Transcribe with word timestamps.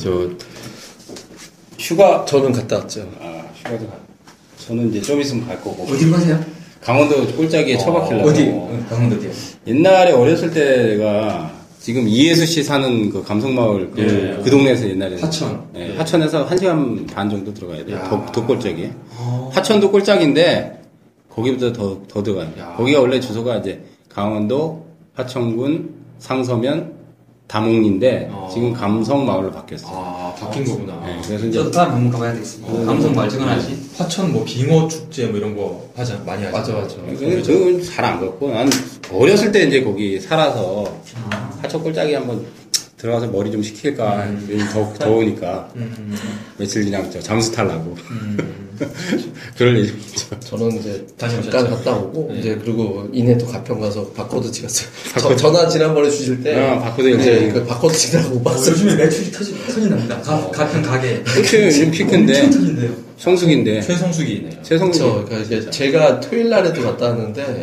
예, 0.00 0.02
저 0.02 0.30
휴가 1.78 2.24
저는 2.24 2.52
갔다 2.52 2.76
왔죠. 2.78 3.08
아 3.20 3.44
휴가도 3.54 3.86
가. 3.86 3.92
저는 4.58 4.90
이제 4.90 5.00
좀 5.02 5.20
있으면 5.20 5.46
갈 5.46 5.60
거고. 5.60 5.84
어디로 5.84 6.12
가세요? 6.12 6.40
강원도 6.80 7.26
꼴짝이에 7.36 7.76
처박히려고. 7.78 8.28
어디? 8.28 8.48
어, 8.50 8.86
강원도 8.88 9.16
어디요? 9.16 9.30
옛날에 9.66 10.12
어렸을 10.12 10.50
때가 10.52 11.52
지금 11.78 12.06
이예수 12.08 12.46
씨 12.46 12.62
사는 12.62 13.10
그 13.10 13.22
감성마을 13.22 13.90
그, 13.92 14.02
예. 14.02 14.42
그 14.42 14.50
동네에서 14.50 14.88
옛날에 14.88 15.18
하천. 15.20 15.64
예, 15.76 15.94
하천에서 15.96 16.44
한 16.44 16.58
시간 16.58 17.06
반 17.06 17.28
정도 17.28 17.52
들어가야 17.52 17.84
돼요. 17.84 17.96
야. 17.96 18.08
도, 18.08 18.24
도꼴짝이. 18.32 18.90
어. 19.16 19.50
하천도 19.54 19.90
꼴짝인데 19.90 20.82
거기보다 21.30 21.72
더, 21.72 22.02
더 22.08 22.22
들어가요. 22.22 22.50
야. 22.58 22.74
거기가 22.76 23.00
원래 23.00 23.18
주소가 23.20 23.58
이제 23.58 23.82
강원도 24.08 24.86
하천군 25.14 25.94
상서면 26.18 26.99
다목리인데 27.50 28.28
어. 28.30 28.48
지금 28.52 28.72
감성마을로 28.72 29.50
바뀌었어요. 29.50 29.90
아, 29.92 30.32
바뀐 30.38 30.64
거구나. 30.64 31.02
예, 31.08 31.20
그래서 31.26 31.46
이제 31.46 31.58
저도 31.58 31.70
다음 31.72 31.90
한번 31.90 32.12
가봐야 32.12 32.32
되겠습니다. 32.34 32.72
어, 32.72 32.84
감성 32.84 33.12
말증언하지. 33.12 33.90
화천 33.96 34.32
뭐 34.32 34.44
빙어 34.44 34.86
축제 34.86 35.26
뭐 35.26 35.36
이런 35.36 35.56
거 35.56 35.90
하자 35.96 36.22
많이 36.24 36.44
하죠. 36.44 36.56
맞아, 36.56 36.72
맞아. 36.72 36.96
그건 37.18 37.82
잘안 37.82 38.20
갔고 38.20 38.52
난 38.52 38.70
어렸을 39.12 39.50
때 39.50 39.64
이제 39.64 39.82
거기 39.82 40.20
살아서 40.20 40.84
하천 41.60 41.82
꼴짝이 41.82 42.14
한번 42.14 42.46
들어가서 42.96 43.26
머리 43.26 43.50
좀 43.50 43.62
식힐까 43.64 44.28
요즘 44.48 44.68
더, 44.68 44.92
더우니까 44.94 45.70
음, 45.74 46.16
며칠 46.56 46.84
그냥 46.84 47.10
저 47.10 47.18
잠수 47.18 47.50
탈라고 47.50 47.96
그럴 49.56 49.78
예정이죠 49.78 50.40
저는 50.40 50.76
이제 50.78 51.06
다녀오셨죠? 51.18 51.50
잠깐 51.50 51.70
갔다 51.76 51.96
오고 51.96 52.30
네. 52.32 52.38
이제 52.40 52.58
그리고 52.62 53.08
이내 53.12 53.36
또 53.38 53.46
가평 53.46 53.78
가서 53.80 54.06
바코드 54.12 54.50
찍었어요. 54.50 54.88
저, 55.20 55.36
전화 55.36 55.68
지난번에 55.68 56.10
주실 56.10 56.42
때 56.42 56.54
아, 56.58 56.78
바코드 56.80 57.08
이제. 57.08 57.50
그 57.52 57.64
바코드 57.66 57.94
못 58.30 58.40
어, 58.40 58.42
봤어요. 58.50 58.72
요즘에 58.72 58.96
매출이 58.96 59.30
터지, 59.32 59.54
터진답니다. 59.66 60.20
가, 60.22 60.50
가평 60.50 60.82
가게. 60.82 61.22
요즘 61.66 61.90
피크인데. 61.90 62.50
성숙인데 63.18 63.82
최성숙이네요. 63.82 64.62
최성숙 64.62 65.02
그렇죠. 65.02 65.24
그러니까 65.26 65.38
이제 65.56 65.70
제가 65.70 66.20
토요일 66.20 66.48
날에도 66.48 66.82
갔다 66.82 67.06
왔는데 67.08 67.62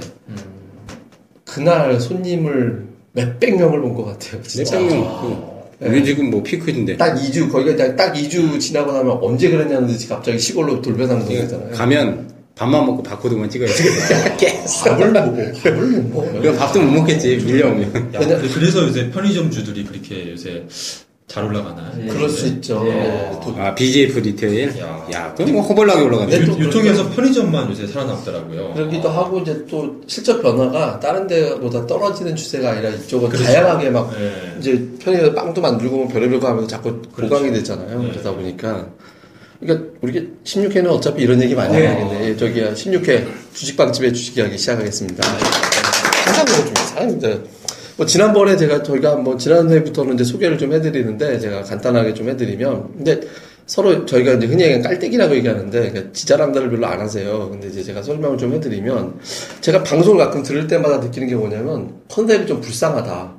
그날 1.45 1.99
손님을 1.99 2.85
몇백 3.13 3.57
명을 3.57 3.81
본 3.81 3.95
것 3.95 4.05
같아요. 4.05 4.41
진짜. 4.43 4.79
몇백 4.79 4.99
명 4.99 5.56
우리 5.80 6.03
지금 6.03 6.31
뭐 6.31 6.42
피크인데 6.42 6.97
딱 6.97 7.16
2주 7.16 7.52
거기가 7.52 7.95
딱 7.95 8.14
2주 8.14 8.59
지나고 8.59 8.92
나면 8.92 9.20
언제 9.22 9.50
그랬냐는 9.50 9.88
듯이 9.88 10.08
갑자기 10.08 10.39
시골로 10.39 10.81
돌변하는 10.81 11.23
거잖아요. 11.25 11.72
가면 11.72 12.28
밥만 12.56 12.86
먹고 12.88 13.03
바코드만 13.03 13.47
찍어야 13.50 13.67
돼 13.69 14.38
밥을 14.84 15.11
먹어. 15.11 15.31
밥을 15.64 15.75
못. 16.02 16.42
그럼 16.42 16.56
밥도 16.58 16.81
못 16.81 16.92
먹겠지 17.02 17.38
밀려오면 17.38 18.11
그래서 18.53 18.88
요새 18.88 19.11
편의점 19.11 19.52
주들이 19.52 19.84
그렇게 19.84 20.31
요새 20.31 20.64
잘 21.28 21.44
올라가나? 21.44 21.92
그럴 22.09 22.30
수 22.30 22.47
있죠. 22.47 22.83
예. 22.88 22.92
네, 22.92 23.39
또아 23.44 23.75
BJF 23.75 24.20
리테일 24.20 24.80
야. 24.80 25.06
야 25.11 25.34
그럼 25.36 25.52
뭐 25.52 25.61
허벌나게 25.61 26.02
올라가네 26.02 26.39
네, 26.39 26.47
유, 26.47 26.66
유통에서 26.66 27.09
편의점만 27.09 27.69
요새 27.69 27.86
살아남더라고요. 27.86 28.73
그러기도 28.73 29.09
하고 29.09 29.39
이제 29.39 29.66
또 29.69 30.02
실적 30.08 30.42
변화가 30.42 31.02
다른 31.02 31.28
데보다 31.28 31.86
떨어지는 31.86 32.34
추세가 32.38 32.72
아니라 32.72 32.92
이쪽은 32.92 33.28
그렇죠. 33.28 33.44
다양하게 33.44 33.89
막 33.89 34.09
네. 34.17 34.56
이제 34.59 34.88
편의점 35.00 35.36
빵도 35.36 35.59
만들고 35.59 35.97
뭐 35.97 36.08
별의별 36.08 36.39
거 36.39 36.47
하면서 36.47 36.66
자꾸 36.66 37.02
그렇죠. 37.14 37.34
보강이 37.34 37.52
됐잖아요. 37.52 38.03
네. 38.03 38.09
그러다 38.12 38.31
보니까 38.34 38.88
그러니까 39.59 39.89
우리 40.00 40.30
16회는 40.45 40.88
어차피 40.88 41.24
이런 41.24 41.41
얘기 41.41 41.56
많이 41.56 41.74
네. 41.78 41.88
하겠네. 41.88 42.30
예, 42.30 42.38
저기 42.38 42.62
16회 42.62 43.28
주식방집의 43.53 44.13
주식 44.13 44.38
이야기 44.38 44.57
시작하겠습니다. 44.57 45.28
항상 45.28 46.46
그런 46.46 46.66
좀 46.66 46.74
사람입니다. 46.75 47.56
뭐 47.97 48.06
지난번에 48.06 48.56
제가 48.56 48.84
저희가 48.84 49.16
뭐 49.16 49.35
지난 49.38 49.69
회부터는 49.69 50.13
이제 50.13 50.24
소개를 50.24 50.58
좀 50.58 50.72
해드리는데 50.72 51.40
제가 51.40 51.63
간단하게 51.63 52.13
좀 52.13 52.30
해드리면 52.30 52.94
근데 52.97 53.19
서로 53.66 54.06
저희가 54.06 54.34
이제 54.34 54.46
흔히 54.46 54.63
얘기하는 54.63 54.88
깔때기라고 54.88 55.35
얘기하는데 55.35 55.91
그러니까 55.91 56.13
지자랑들을 56.13 56.69
별로 56.69 56.86
안 56.88 57.02
하세요. 57.02 57.50
근데 57.50 57.68
이제 57.68 57.84
제가 57.84 58.02
설명을 58.03 58.38
좀 58.38 58.53
해드리면 58.53 59.19
제가 59.62 59.84
방송을 59.84 60.24
가끔 60.24 60.44
들을 60.44 60.68
때마다 60.68 60.97
느끼는 60.97 61.28
게 61.28 61.36
뭐냐면 61.36 61.96
컨셉이 62.07 62.46
좀 62.46 62.62
불쌍하다. 62.62 63.37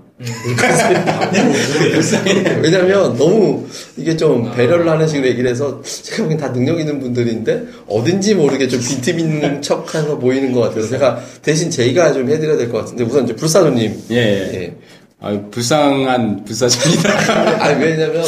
왜냐면 2.63 3.17
너무 3.17 3.67
이게 3.97 4.17
좀 4.17 4.53
배려를 4.55 4.89
하는 4.89 5.07
식으로 5.07 5.29
얘기를 5.29 5.49
해서 5.51 5.81
제가 5.83 6.25
보기엔 6.25 6.41
다 6.41 6.53
능력 6.53 6.81
있는 6.81 6.99
분들인데 6.99 7.67
어딘지 7.87 8.35
모르게 8.35 8.67
좀 8.67 8.81
빈틈 8.81 9.19
있는 9.21 9.63
척 9.63 9.95
해서 9.95 10.19
보이는 10.19 10.53
것 10.53 10.61
같아서 10.61 10.89
제가 10.89 11.23
대신 11.43 11.71
제가 11.71 12.13
좀 12.13 12.29
해드려야 12.29 12.57
될 12.57 12.69
것 12.69 12.79
같은데 12.79 13.05
우선 13.05 13.25
이제 13.25 13.35
불사조님 13.35 14.03
예, 14.11 14.17
예. 14.17 14.55
예. 14.55 14.75
아 15.21 15.41
불쌍한 15.51 16.45
불사조입니다 16.45 17.63
아니 17.65 17.85
왜냐면 17.85 18.25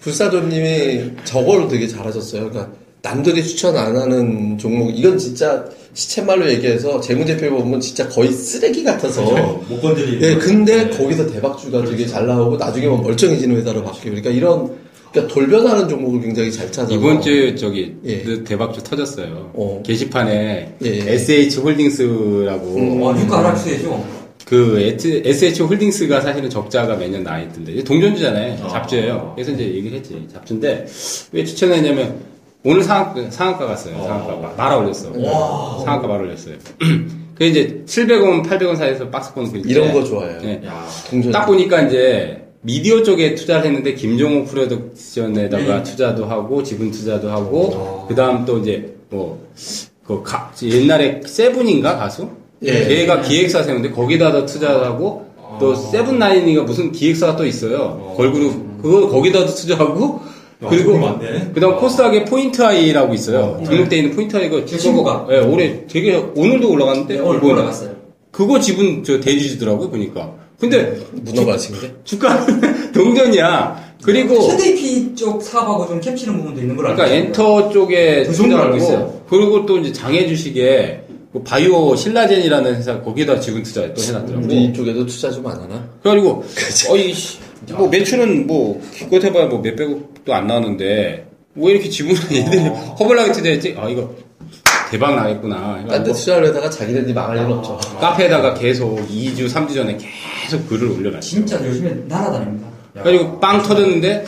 불사조님이 0.00 1.12
저거를 1.24 1.68
되게 1.68 1.86
잘하셨어요. 1.88 2.50
그러니까 2.50 2.72
남들이 3.02 3.44
추천 3.44 3.76
안 3.76 3.96
하는 3.96 4.58
종목 4.58 4.90
이건 4.90 5.18
진짜 5.18 5.64
시체말로 5.98 6.48
얘기해서 6.48 7.00
재무제표 7.00 7.50
보면 7.56 7.80
진짜 7.80 8.08
거의 8.08 8.30
쓰레기 8.30 8.84
같아서 8.84 9.24
그렇죠. 9.24 9.64
못 9.68 9.80
건드리는. 9.80 10.22
예, 10.22 10.36
근데 10.36 10.84
네. 10.84 10.96
거기서 10.96 11.26
대박주가 11.26 11.84
되게 11.84 12.06
잘 12.06 12.24
나오고 12.24 12.56
나중에 12.56 12.86
뭐 12.86 12.98
멀쩡해지는 12.98 13.56
회사로 13.56 13.82
바뀌고 13.82 14.10
그러니까 14.10 14.30
이런 14.30 14.76
그러니까 15.10 15.34
돌변하는 15.34 15.88
종목을 15.88 16.20
굉장히 16.20 16.52
잘 16.52 16.70
찾아서 16.70 16.94
이번 16.94 17.20
주 17.20 17.56
저기 17.56 17.96
예. 18.04 18.22
그 18.22 18.44
대박주 18.44 18.84
터졌어요. 18.84 19.50
어. 19.54 19.82
게시판에 19.84 20.76
예, 20.84 20.86
예. 20.86 21.12
SH 21.14 21.58
홀딩스라고 21.58 22.76
음. 22.76 23.02
와, 23.02 23.20
유가 23.20 23.38
하락세죠. 23.38 24.18
그 24.44 24.78
SH 25.24 25.62
홀딩스가 25.62 26.20
사실은 26.20 26.48
적자가 26.48 26.94
매년 26.94 27.24
나 27.24 27.40
있던데 27.40 27.82
동전주잖아요. 27.82 28.64
아. 28.64 28.68
잡주예요. 28.68 29.32
그래서 29.34 29.50
이제 29.50 29.64
얘기를 29.64 29.98
했지. 29.98 30.28
잡주인데 30.32 30.86
왜 31.32 31.44
추천했냐면 31.44 32.37
오늘 32.64 32.82
상한가, 32.82 33.30
상한가 33.30 33.66
갔어요. 33.66 34.02
상한가 34.02 34.36
마- 34.36 34.52
말아 34.56 34.76
올렸어. 34.78 35.12
와. 35.16 35.78
상한가 35.84 36.08
말 36.08 36.22
올렸어요. 36.22 36.56
그 37.36 37.44
이제 37.44 37.82
700원, 37.86 38.44
800원 38.44 38.76
사이에서 38.76 39.08
박스 39.10 39.32
보는 39.32 39.52
그 39.52 39.62
이런 39.64 39.92
거 39.92 40.02
좋아해요. 40.02 40.40
네. 40.42 40.60
야. 40.66 40.84
딱 41.32 41.46
보니까 41.46 41.82
이제 41.82 42.44
미디어 42.62 43.02
쪽에 43.04 43.36
투자를 43.36 43.66
했는데 43.66 43.94
김종학 43.94 44.46
프로덕션에다가 44.48 45.76
네. 45.76 45.82
투자도 45.84 46.26
하고 46.26 46.62
지분 46.64 46.90
투자도 46.90 47.30
하고 47.30 47.70
어. 47.74 48.06
그다음 48.08 48.44
또 48.44 48.58
이제 48.58 48.92
뭐그 49.10 50.24
옛날에 50.64 51.20
세븐인가 51.24 51.96
가수 51.96 52.28
예. 52.62 52.84
걔가 52.88 53.20
기획사 53.20 53.62
세우는데 53.62 53.92
거기다도 53.92 54.44
투자하고 54.44 55.28
또 55.60 55.74
세븐나인인가 55.76 56.64
무슨 56.64 56.90
기획사가 56.90 57.36
또 57.36 57.46
있어요 57.46 58.14
걸그룹 58.16 58.82
그거 58.82 59.08
거기다도 59.08 59.46
투자하고 59.46 60.20
야, 60.20 60.37
그리고 60.68 60.92
그거 60.94 61.06
많네. 61.12 61.50
그다음 61.54 61.76
코스닥에 61.76 62.24
포인트 62.24 62.60
아이라고 62.62 63.14
있어요 63.14 63.62
등록돼 63.64 63.96
있는 63.98 64.16
포인트 64.16 64.36
아이가 64.36 64.64
제 64.64 64.76
친구가. 64.76 65.26
예, 65.30 65.38
올해 65.38 65.86
되게 65.86 66.14
오늘도 66.16 66.70
올라갔는데 66.70 67.14
네, 67.14 67.20
오늘 67.20 67.44
올라갔어요. 67.44 67.90
그거 68.32 68.58
지분 68.58 69.02
저 69.04 69.20
대주주더라고요 69.20 69.88
보니까 69.90 70.32
근데 70.58 70.98
문어 71.12 71.44
마신데 71.44 71.96
주가 72.04 72.44
동전이야. 72.92 73.88
그리고 74.02 74.48
KDP 74.48 75.14
쪽 75.14 75.42
사업하고 75.42 75.86
좀 75.86 76.00
겹치는 76.00 76.36
부분도 76.38 76.60
있는 76.60 76.76
알고 76.78 76.94
그러니까. 76.96 77.06
엔터 77.16 77.70
쪽에 77.70 78.24
그 78.24 78.32
정도 78.34 78.56
알고 78.56 78.72
투자하고 78.72 78.76
있어요. 78.76 79.20
그리고 79.28 79.66
또 79.66 79.78
이제 79.78 79.92
장애 79.92 80.26
주식에 80.26 81.02
그 81.32 81.42
바이오 81.42 81.94
신라젠이라는 81.94 82.76
회사 82.76 83.00
거기에다 83.02 83.38
지분 83.40 83.62
투자 83.62 83.92
또 83.92 84.00
해놨더라고. 84.02 84.44
우리 84.46 84.64
이쪽에도 84.64 85.04
투자 85.06 85.30
좀 85.30 85.46
안 85.46 85.60
하나? 85.60 85.84
그래가지고 86.02 86.44
어이 86.90 87.12
씨, 87.12 87.38
뭐 87.76 87.88
매출은 87.88 88.46
뭐 88.46 88.80
기껏 88.94 89.22
해봐야 89.22 89.46
뭐 89.46 89.60
몇백억도 89.60 90.32
안 90.34 90.46
나오는데 90.46 91.26
왜 91.54 91.72
이렇게 91.72 91.88
지분을 91.88 92.20
얘들이 92.32 92.60
허벌나게 92.68 93.32
투자했지? 93.32 93.74
아 93.78 93.88
이거 93.88 94.14
대박 94.90 95.14
나겠구나. 95.16 95.56
딴데 95.88 95.94
해가지고 95.94 96.16
투자를 96.16 96.48
하다가 96.48 96.70
자기네들이 96.70 97.12
망할 97.12 97.36
일은 97.36 97.52
없죠. 97.52 97.78
카페에다가 98.00 98.54
계속 98.54 98.96
2주 99.08 99.46
3주 99.48 99.74
전에 99.74 99.98
계속 100.44 100.66
글을 100.68 100.88
올려놨어요. 100.88 101.20
진짜 101.20 101.62
요즘에 101.66 101.94
날아다닙니다. 102.08 102.68
그래가지고 102.94 103.38
빵 103.40 103.62
터졌는데 103.62 104.24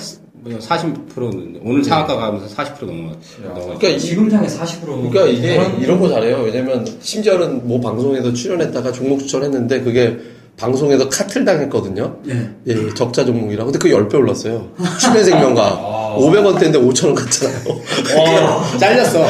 40%는 0.59 1.61
오늘 1.65 1.85
상한가 1.85 2.17
가면서 2.17 2.47
40% 2.55 2.85
넘어. 2.87 3.13
그러니까 3.43 3.89
이 3.89 3.99
지금장에 3.99 4.47
40% 4.47 4.85
그러니까 4.87 5.27
이게 5.27 5.61
이런 5.81 6.01
거 6.01 6.09
잘해요. 6.09 6.39
왜냐면 6.43 6.87
심지어는 7.01 7.67
뭐 7.67 7.81
방송에서 7.81 8.33
출연했다가 8.33 8.93
종목 8.93 9.21
추천했는데 9.21 9.81
그게 9.81 10.19
방송에서 10.57 11.09
카틀 11.09 11.45
당했거든요. 11.45 12.19
예. 12.29 12.49
예, 12.67 12.95
적자 12.95 13.25
종목이라고. 13.25 13.73
근데 13.73 13.79
그 13.79 13.95
10배 13.95 14.15
올랐어요. 14.15 14.71
출연생명과 15.01 16.17
500원대인데 16.19 16.75
5천원 16.75 17.15
갔잖아요. 17.15 17.81
와, 18.19 18.69
잘렸어. 18.79 19.21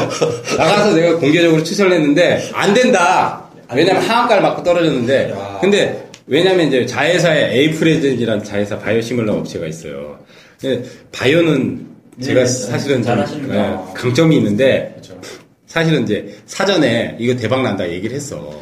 나가서 0.57 0.93
내가 0.93 1.17
공개적으로 1.17 1.63
추천을 1.63 1.93
했는데 1.93 2.49
안 2.53 2.73
된다. 2.73 3.45
왜냐면 3.73 4.01
하한가를 4.03 4.41
맞고 4.43 4.63
떨어졌는데. 4.63 5.31
야. 5.31 5.57
근데 5.61 6.09
왜냐면 6.27 6.67
이제 6.67 6.85
자회사에 6.85 7.53
에이프레젠이라는 7.57 8.43
자회사 8.43 8.77
바이오시밀러 8.79 9.33
업체가 9.33 9.67
있어요. 9.67 10.19
근데 10.59 10.83
바이오는 11.13 11.87
제가 12.21 12.41
네, 12.41 12.45
사실은 12.45 13.01
좀. 13.03 13.49
예, 13.53 13.75
강점이 13.95 14.35
있는데 14.37 14.91
그렇죠. 14.95 15.19
사실은 15.65 16.03
이제 16.03 16.35
사전에 16.45 17.15
이거 17.19 17.35
대박 17.35 17.61
난다 17.63 17.89
얘기를 17.89 18.15
했어. 18.15 18.53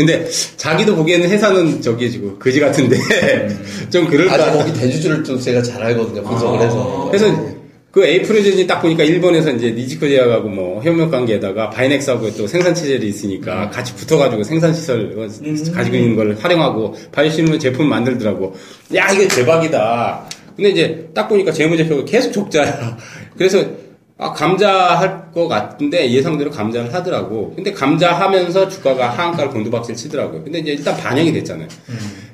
근데 0.00 0.26
자기도 0.56 0.96
보기에는 0.96 1.28
회사는 1.28 1.82
저기 1.82 2.10
지고 2.10 2.38
그지 2.38 2.58
같은데 2.58 2.96
좀 3.90 4.06
그럴까. 4.06 4.34
아직 4.34 4.58
거기 4.58 4.72
대주주를 4.72 5.22
좀 5.22 5.38
제가 5.38 5.62
잘 5.62 5.82
알거든요. 5.82 6.22
분석을 6.22 6.58
아. 6.58 6.62
해서. 6.62 7.08
그래서 7.10 7.50
그 7.90 8.04
에이프로젠이 8.04 8.66
딱 8.66 8.80
보니까 8.80 9.04
일본에서 9.04 9.50
이제 9.50 9.72
니지코 9.72 10.08
제약하고 10.08 10.48
뭐 10.48 10.80
협력 10.82 11.10
관계에다가 11.10 11.68
바이넥스하고 11.70 12.34
또 12.34 12.46
생산 12.46 12.74
체제를 12.74 13.04
있으니까 13.04 13.68
같이 13.68 13.94
붙어가지고 13.94 14.42
생산 14.44 14.72
시설 14.72 15.12
어, 15.18 15.72
가지고 15.74 15.96
있는 15.96 16.16
걸 16.16 16.34
활용하고 16.40 16.94
바이오시물 17.12 17.58
제품 17.58 17.88
만들더라고. 17.88 18.54
야 18.94 19.10
이거 19.10 19.28
대박이다. 19.28 20.24
근데 20.56 20.70
이제 20.70 21.08
딱 21.14 21.28
보니까 21.28 21.52
재무제표가 21.52 22.04
계속 22.06 22.32
적자야. 22.32 22.96
그래서 23.36 23.66
아 24.20 24.32
감자 24.32 24.98
할 24.98 25.20
것 25.30 25.46
같은데 25.46 26.10
예상대로 26.10 26.50
감자를 26.50 26.92
하더라고. 26.92 27.52
근데 27.54 27.72
감자 27.72 28.12
하면서 28.12 28.68
주가가 28.68 29.10
하한가를 29.10 29.52
곤두박질 29.52 29.94
치더라고요. 29.94 30.42
근데 30.42 30.58
이제 30.58 30.72
일단 30.72 30.96
반영이 30.96 31.32
됐잖아요. 31.32 31.68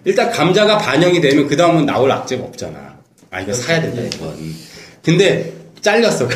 일단 0.05 0.31
감자가 0.31 0.79
반영이 0.79 1.21
되면 1.21 1.47
그 1.47 1.55
다음은 1.59 1.85
나올 1.85 2.11
악재가 2.11 2.43
없잖아. 2.45 2.97
아 3.31 3.41
이거 3.43 3.53
사야 3.53 3.83
된다 3.83 4.01
이건. 4.01 4.35
근데 5.05 5.53
잘렸어. 5.87 6.29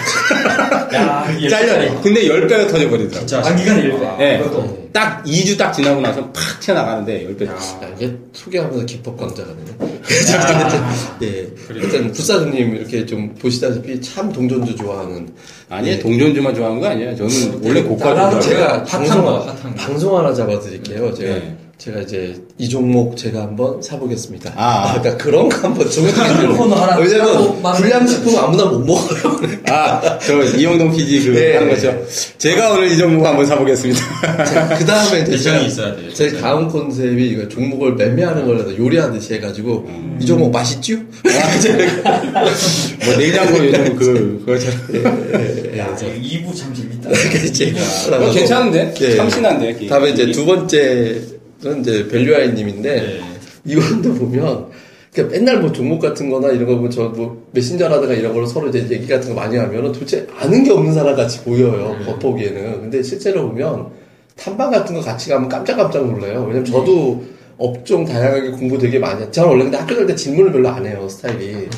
야, 0.95 1.25
잘려. 1.51 2.01
근데 2.01 2.23
10배가 2.29 2.69
터져버리더라고. 2.71 3.11
진짜 3.11 3.43
단기간에 3.43 3.83
일배. 3.83 3.97
예. 4.21 4.39
그것도. 4.39 4.91
딱 4.93 5.25
2주 5.25 5.59
딱 5.59 5.73
지나고 5.73 6.01
나서 6.01 6.21
팍 6.33 6.61
튀어나가는데 6.61 7.27
10배. 7.29 7.47
야, 7.47 7.57
이게 7.97 8.17
소개하면서 8.33 8.87
기법 8.87 9.17
강자가 9.19 9.49
되네. 9.49 9.91
아. 10.39 11.17
예. 11.23 11.49
일단 11.71 12.13
불사조님 12.13 12.77
이렇게 12.77 13.05
좀 13.07 13.35
보시다시피 13.35 14.01
참 14.01 14.33
동전주 14.33 14.77
좋아하는. 14.77 15.29
아니, 15.69 15.89
예. 15.91 15.99
동전주만 15.99 16.55
좋아하는 16.55 16.81
거 16.81 16.87
아니에요. 16.89 17.17
저는 17.17 17.61
원래 17.65 17.83
고가 17.83 18.15
나라도 18.15 18.41
주 18.41 18.51
제가 18.51 18.85
핫한 18.87 18.87
방송, 18.87 19.25
거, 19.25 19.39
핫한 19.41 19.63
거. 19.63 19.75
방송 19.75 20.17
하나 20.19 20.33
잡아드릴게요. 20.33 21.15
제가 21.15 21.35
네. 21.35 21.57
제가 21.81 22.01
이제 22.01 22.37
이 22.59 22.69
종목 22.69 23.17
제가 23.17 23.41
한번 23.41 23.81
사보겠습니다. 23.81 24.53
아. 24.55 24.99
그러니까 24.99 25.25
그런 25.25 25.49
거 25.49 25.57
한번 25.67 25.91
종목 25.91 26.13
코너 26.59 26.75
하나 26.77 26.99
왜냐면 26.99 27.63
불량식품 27.63 28.37
아무나 28.37 28.67
못 28.67 28.81
먹어요. 28.81 29.41
아, 29.67 30.19
저 30.19 30.43
이영동 30.43 30.93
PD 30.93 31.25
그 31.25 31.31
네. 31.31 31.57
하는 31.57 31.71
거죠. 31.71 32.05
제가 32.37 32.73
오늘 32.73 32.93
이 32.93 32.99
종목 32.99 33.25
한번 33.25 33.47
사보겠습니다. 33.47 33.99
그 34.77 34.85
다음에 34.85 35.25
제가 35.25 35.57
있어야 35.61 35.97
돼요. 35.97 36.13
제 36.13 36.37
다음 36.39 36.69
컨셉이 36.69 37.31
이거 37.31 37.49
종목을 37.49 37.95
매매하는 37.95 38.47
걸 38.47 38.79
요리하듯이 38.79 39.33
해가지고 39.35 39.87
음. 39.89 40.19
이 40.21 40.27
종목 40.27 40.51
맛있죠? 40.51 40.97
뭐 43.07 43.17
냉장고 43.17 43.65
요즘 43.65 43.97
그, 43.97 44.43
그거처럼. 44.45 45.79
야, 45.79 45.97
2부 45.97 46.55
참 46.55 46.75
재밌다. 46.75 47.11
이제 47.43 47.75
어, 48.13 48.31
괜찮은데? 48.31 48.95
예. 49.01 49.17
참신한데? 49.17 49.87
다음에 49.87 50.11
이제 50.11 50.31
두 50.31 50.45
번째 50.45 51.40
는 51.63 51.81
이제 51.81 52.09
밸류아이님인데 52.09 52.95
네. 52.95 53.21
이분도 53.67 54.15
보면 54.15 54.67
그러니까 55.13 55.37
맨날 55.37 55.61
뭐 55.61 55.71
종목 55.73 55.99
같은 56.01 56.31
거나 56.31 56.49
이런 56.53 56.67
거 56.67 56.77
보면 56.77 56.91
저 56.91 57.09
뭐 57.11 57.47
메신저라든가 57.53 58.15
이런 58.15 58.33
걸로 58.33 58.47
서로 58.47 58.69
이제 58.69 58.87
얘기 58.91 59.07
같은 59.07 59.29
거 59.31 59.35
많이 59.41 59.57
하면은 59.57 59.93
도대체 59.93 60.27
아는 60.39 60.65
게 60.65 60.71
없는 60.71 60.95
사람 60.95 61.15
같이 61.17 61.43
보여요. 61.43 61.97
겉보기에는. 62.07 62.81
근데 62.83 63.03
실제로 63.03 63.49
보면 63.49 63.89
탐방 64.37 64.71
같은 64.71 64.95
거 64.95 65.01
같이 65.03 65.29
가면 65.29 65.49
깜짝깜짝 65.49 66.07
놀라요. 66.07 66.41
왜냐면 66.45 66.65
저도 66.65 67.23
업종 67.59 68.07
다양하게 68.07 68.53
공부 68.53 68.79
되게 68.79 68.99
많이 68.99 69.21
했 69.21 69.31
저는 69.33 69.51
원래 69.51 69.65
근데 69.65 69.77
학교 69.77 69.95
다닐 69.95 70.07
때 70.07 70.15
질문을 70.15 70.53
별로 70.53 70.69
안 70.71 70.87
해요, 70.87 71.07
스타일이. 71.11 71.69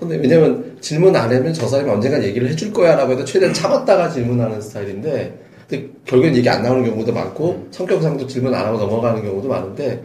근데 0.00 0.16
왜냐면 0.16 0.76
질문 0.80 1.14
안 1.14 1.30
하면 1.32 1.52
저 1.52 1.68
사람이 1.68 1.88
언젠간 1.90 2.24
얘기를 2.24 2.48
해줄 2.48 2.72
거야 2.72 2.96
라고 2.96 3.12
해도 3.12 3.24
최대한 3.24 3.54
참았다가 3.54 4.10
질문하는 4.10 4.60
스타일인데 4.60 5.38
근데 5.68 5.86
결국엔 6.06 6.34
얘기 6.36 6.48
안 6.48 6.62
나오는 6.62 6.84
경우도 6.88 7.12
많고 7.12 7.66
성격상도 7.70 8.26
질문 8.26 8.54
안 8.54 8.64
하고 8.66 8.78
넘어가는 8.78 9.22
경우도 9.22 9.48
많은데 9.48 10.02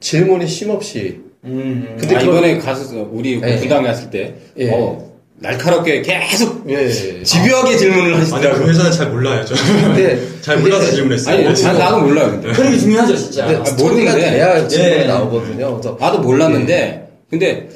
질문이 0.00 0.46
쉼없이 0.48 1.20
음. 1.44 1.96
근데 1.98 2.16
아, 2.16 2.18
그건- 2.18 2.34
이번에 2.38 2.58
가서 2.58 3.08
우리 3.12 3.40
예. 3.40 3.56
분당 3.58 3.84
갔을 3.84 4.10
때, 4.10 4.34
예. 4.58 4.70
어, 4.72 5.12
날카롭게 5.38 6.02
계속 6.02 6.64
예. 6.68 6.90
집요하게 7.22 7.76
질문을 7.76 8.14
아니, 8.14 8.24
그 8.24 8.30
하시더라고요. 8.32 8.66
회사는 8.68 8.90
잘 8.90 9.10
몰라요, 9.10 9.44
저. 9.44 9.54
근데 9.54 10.18
잘 10.42 10.58
몰라서 10.58 10.90
질문했어요. 10.90 11.34
아니, 11.48 11.62
난, 11.62 11.78
나도 11.78 12.00
몰라요, 12.00 12.30
근데. 12.32 12.52
그런 12.52 12.72
게 12.72 12.78
중요하죠, 12.78 13.16
진짜. 13.16 13.46
근데 13.46 13.60
아, 13.60 13.64
스토리가 13.64 14.10
모르는데. 14.12 14.30
돼야 14.32 14.66
질문이 14.68 15.02
예. 15.02 15.04
나오거든요. 15.06 15.70
그래서 15.74 15.96
나도 16.00 16.18
몰랐는데, 16.20 17.08
근데, 17.30 17.68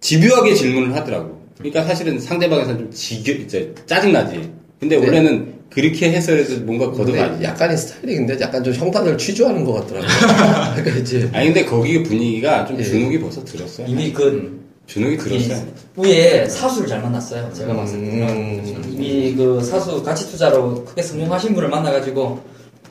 집요하게 0.00 0.54
질문을 0.54 0.94
하더라고. 0.96 1.40
그러니까 1.56 1.84
사실은 1.84 2.18
상대방에서는 2.20 2.78
좀 2.78 2.90
지겨, 2.90 3.32
이제 3.32 3.74
짜증나지. 3.86 4.50
근데 4.78 4.96
네. 4.98 5.06
원래는 5.06 5.54
그렇게 5.70 6.10
해서라도 6.10 6.60
뭔가 6.60 6.90
근데 6.90 7.12
걷어가지. 7.18 7.44
약간의 7.44 7.76
스타일이 7.76 8.16
근데 8.16 8.38
약간 8.40 8.64
좀 8.64 8.72
형단을 8.72 9.18
취조하는 9.18 9.64
것 9.64 9.74
같더라고요. 9.74 10.08
그러니까 10.76 10.98
이제 11.00 11.30
아니, 11.32 11.46
근데 11.46 11.64
거기 11.64 12.02
분위기가 12.02 12.64
좀 12.66 12.78
예. 12.78 12.84
주눅이 12.84 13.20
벌써 13.20 13.44
들었어요. 13.44 13.86
이미 13.86 14.12
그, 14.12 14.58
주눅이 14.86 15.14
이 15.14 15.18
들었어요. 15.18 15.66
후에 15.96 16.48
사수를 16.48 16.88
잘 16.88 17.02
만났어요. 17.02 17.52
제가 17.52 17.74
봤을 17.76 18.00
때. 18.00 18.06
음, 18.06 18.84
이미 18.90 19.34
그 19.36 19.62
사수 19.62 20.02
가치 20.02 20.30
투자로 20.30 20.84
크게 20.86 21.02
성공하신 21.02 21.54
분을 21.54 21.68
만나가지고 21.68 22.40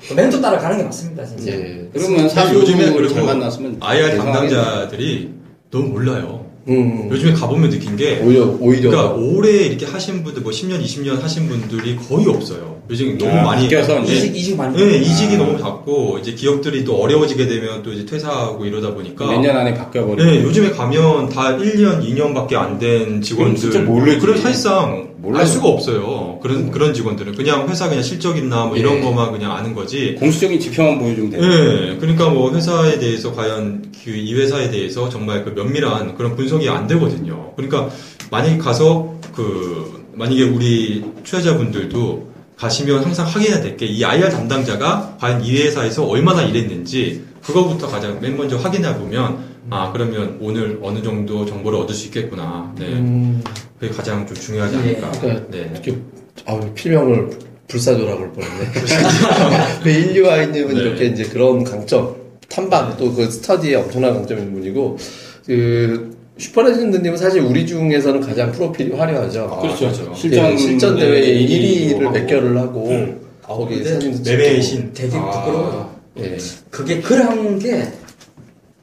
그 0.07 0.13
멘토 0.13 0.39
따라가는 0.39 0.77
게 0.77 0.83
맞습니다, 0.83 1.25
진짜. 1.25 1.51
예. 1.51 1.89
그러면 1.91 2.29
사실 2.29 2.55
요즘에 2.55 2.91
그리고 2.91 3.11
잘 3.11 3.23
만났으면. 3.23 3.77
IR. 3.79 4.17
담당자들이 4.17 5.33
너무 5.71 5.87
몰라요. 5.87 6.45
음, 6.69 7.07
요즘에 7.09 7.33
가보면 7.33 7.69
느낀 7.69 7.95
게 7.95 8.19
오히려 8.19 8.45
오히려 8.59 8.89
그러니까 8.89 9.13
오래 9.15 9.49
이렇게 9.49 9.85
하신 9.85 10.23
분들 10.23 10.41
뭐 10.41 10.51
10년, 10.51 10.83
20년 10.83 11.19
하신 11.21 11.47
분들이 11.47 11.95
거의 11.95 12.27
없어요. 12.27 12.76
요즘 12.89 13.17
너무 13.17 13.31
아, 13.31 13.43
많이 13.43 13.63
바뀌어서 13.63 13.99
이제 14.03 14.13
이직, 14.15 14.35
이직 14.37 14.57
많이. 14.57 14.77
네, 14.77 14.97
이직이 14.99 15.35
아. 15.35 15.37
너무 15.39 15.57
작고 15.59 16.19
이제 16.19 16.33
기업들이 16.33 16.85
또 16.85 16.95
어려워지게 17.01 17.45
되면 17.47 17.83
또 17.83 17.91
이제 17.91 18.05
퇴사하고 18.05 18.65
이러다 18.65 18.93
보니까 18.93 19.25
몇 19.27 19.41
년 19.41 19.57
안에 19.57 19.73
바뀌어 19.73 20.05
버리고. 20.05 20.23
네, 20.29 20.41
요즘에 20.43 20.71
가면 20.71 21.29
다 21.29 21.57
1년, 21.57 22.01
2년밖에 22.01 22.53
안 22.55 22.79
된 22.79 23.21
직원들. 23.21 23.57
진짜 23.59 23.81
모르지. 23.81 24.19
그래 24.19 24.37
사실상 24.37 25.09
몰라요. 25.17 25.41
알 25.41 25.47
수가 25.47 25.67
없어요. 25.67 26.39
그런 26.41 26.69
그런 26.71 26.93
직원들은 26.93 27.35
그냥 27.35 27.67
회사 27.67 27.89
그냥 27.89 28.03
실적 28.03 28.37
있나 28.37 28.65
뭐 28.65 28.77
이런 28.77 28.97
예. 28.97 29.01
거만 29.01 29.31
그냥 29.31 29.51
아는 29.51 29.73
거지. 29.73 30.15
공식적인 30.19 30.59
지표만 30.59 30.99
보여주면 30.99 31.29
돼요. 31.31 31.41
예, 31.43 31.97
그러니까 31.99 32.29
뭐 32.29 32.53
회사에 32.55 32.99
대해서 32.99 33.33
과연 33.33 33.91
그 34.05 34.11
이 34.17 34.33
회사에 34.35 34.69
대해서 34.71 35.09
정말 35.09 35.43
그 35.43 35.49
면밀한 35.49 36.15
그런 36.15 36.35
분석이 36.37 36.69
안 36.69 36.87
되거든요. 36.87 37.51
그러니까 37.57 37.89
만약에 38.31 38.57
가서 38.57 39.15
그 39.35 40.05
만약에 40.13 40.43
우리 40.43 41.03
투자자분들도 41.25 42.36
가시면 42.57 43.03
항상 43.03 43.25
확인해야 43.27 43.61
될 43.61 43.77
게 43.77 43.85
이 43.85 44.03
IR 44.03 44.29
담당자가 44.29 45.17
과연 45.19 45.43
이 45.43 45.57
회사에서 45.61 46.05
얼마나 46.05 46.41
일했는지 46.43 47.23
그거부터 47.43 47.87
가장 47.87 48.19
맨 48.19 48.35
먼저 48.35 48.57
확인해 48.57 48.95
보면 48.97 49.37
아 49.69 49.91
그러면 49.91 50.37
오늘 50.41 50.79
어느 50.81 51.01
정도 51.03 51.45
정보를 51.45 51.79
얻을 51.79 51.93
수 51.93 52.07
있겠구나. 52.07 52.73
네, 52.79 52.85
음, 52.87 53.43
그게 53.79 53.93
가장 53.93 54.25
좀 54.25 54.35
중요하지 54.35 54.75
예. 54.75 54.79
않을까. 54.79 55.11
그러니까 55.19 55.45
네. 55.51 55.69
이렇게 55.73 55.97
아 56.45 56.59
필명을 56.73 57.29
불사조라고 57.67 58.21
할 58.21 58.31
뻔했네. 58.33 58.71
그 59.83 59.89
인류아이님은 59.89 60.73
네. 60.73 60.81
이렇게 60.81 61.05
이제 61.07 61.25
그런 61.25 61.63
강점, 61.63 62.15
탐방 62.49 62.95
또그 62.97 63.29
스터디에 63.29 63.75
엄청난 63.75 64.13
강점인 64.13 64.53
분이고 64.53 64.97
그 65.45 66.16
슈퍼레전드 66.37 66.97
님은 66.97 67.17
사실 67.17 67.41
우리 67.41 67.65
중에서는 67.65 68.21
가장 68.21 68.51
프로필이 68.51 68.93
화려하죠. 68.93 69.49
아, 69.51 69.59
그렇죠. 69.61 69.79
그렇죠. 69.91 70.13
실전, 70.15 70.51
예, 70.53 70.57
실전 70.57 70.95
대회 70.97 71.21
네, 71.21 71.45
1위를 71.47 72.01
하고. 72.03 72.11
몇 72.11 72.27
개를 72.27 72.57
하고 72.57 72.89
음. 72.89 73.21
거기 73.41 73.75
근데 73.75 73.89
사진도 73.93 74.29
매매의. 74.29 74.61
신. 74.61 74.93
되게 74.93 75.17
아. 75.17 75.31
부끄러워요. 75.31 75.95
예. 76.19 76.37
그게 76.69 77.01
그런 77.01 77.57
게 77.59 77.71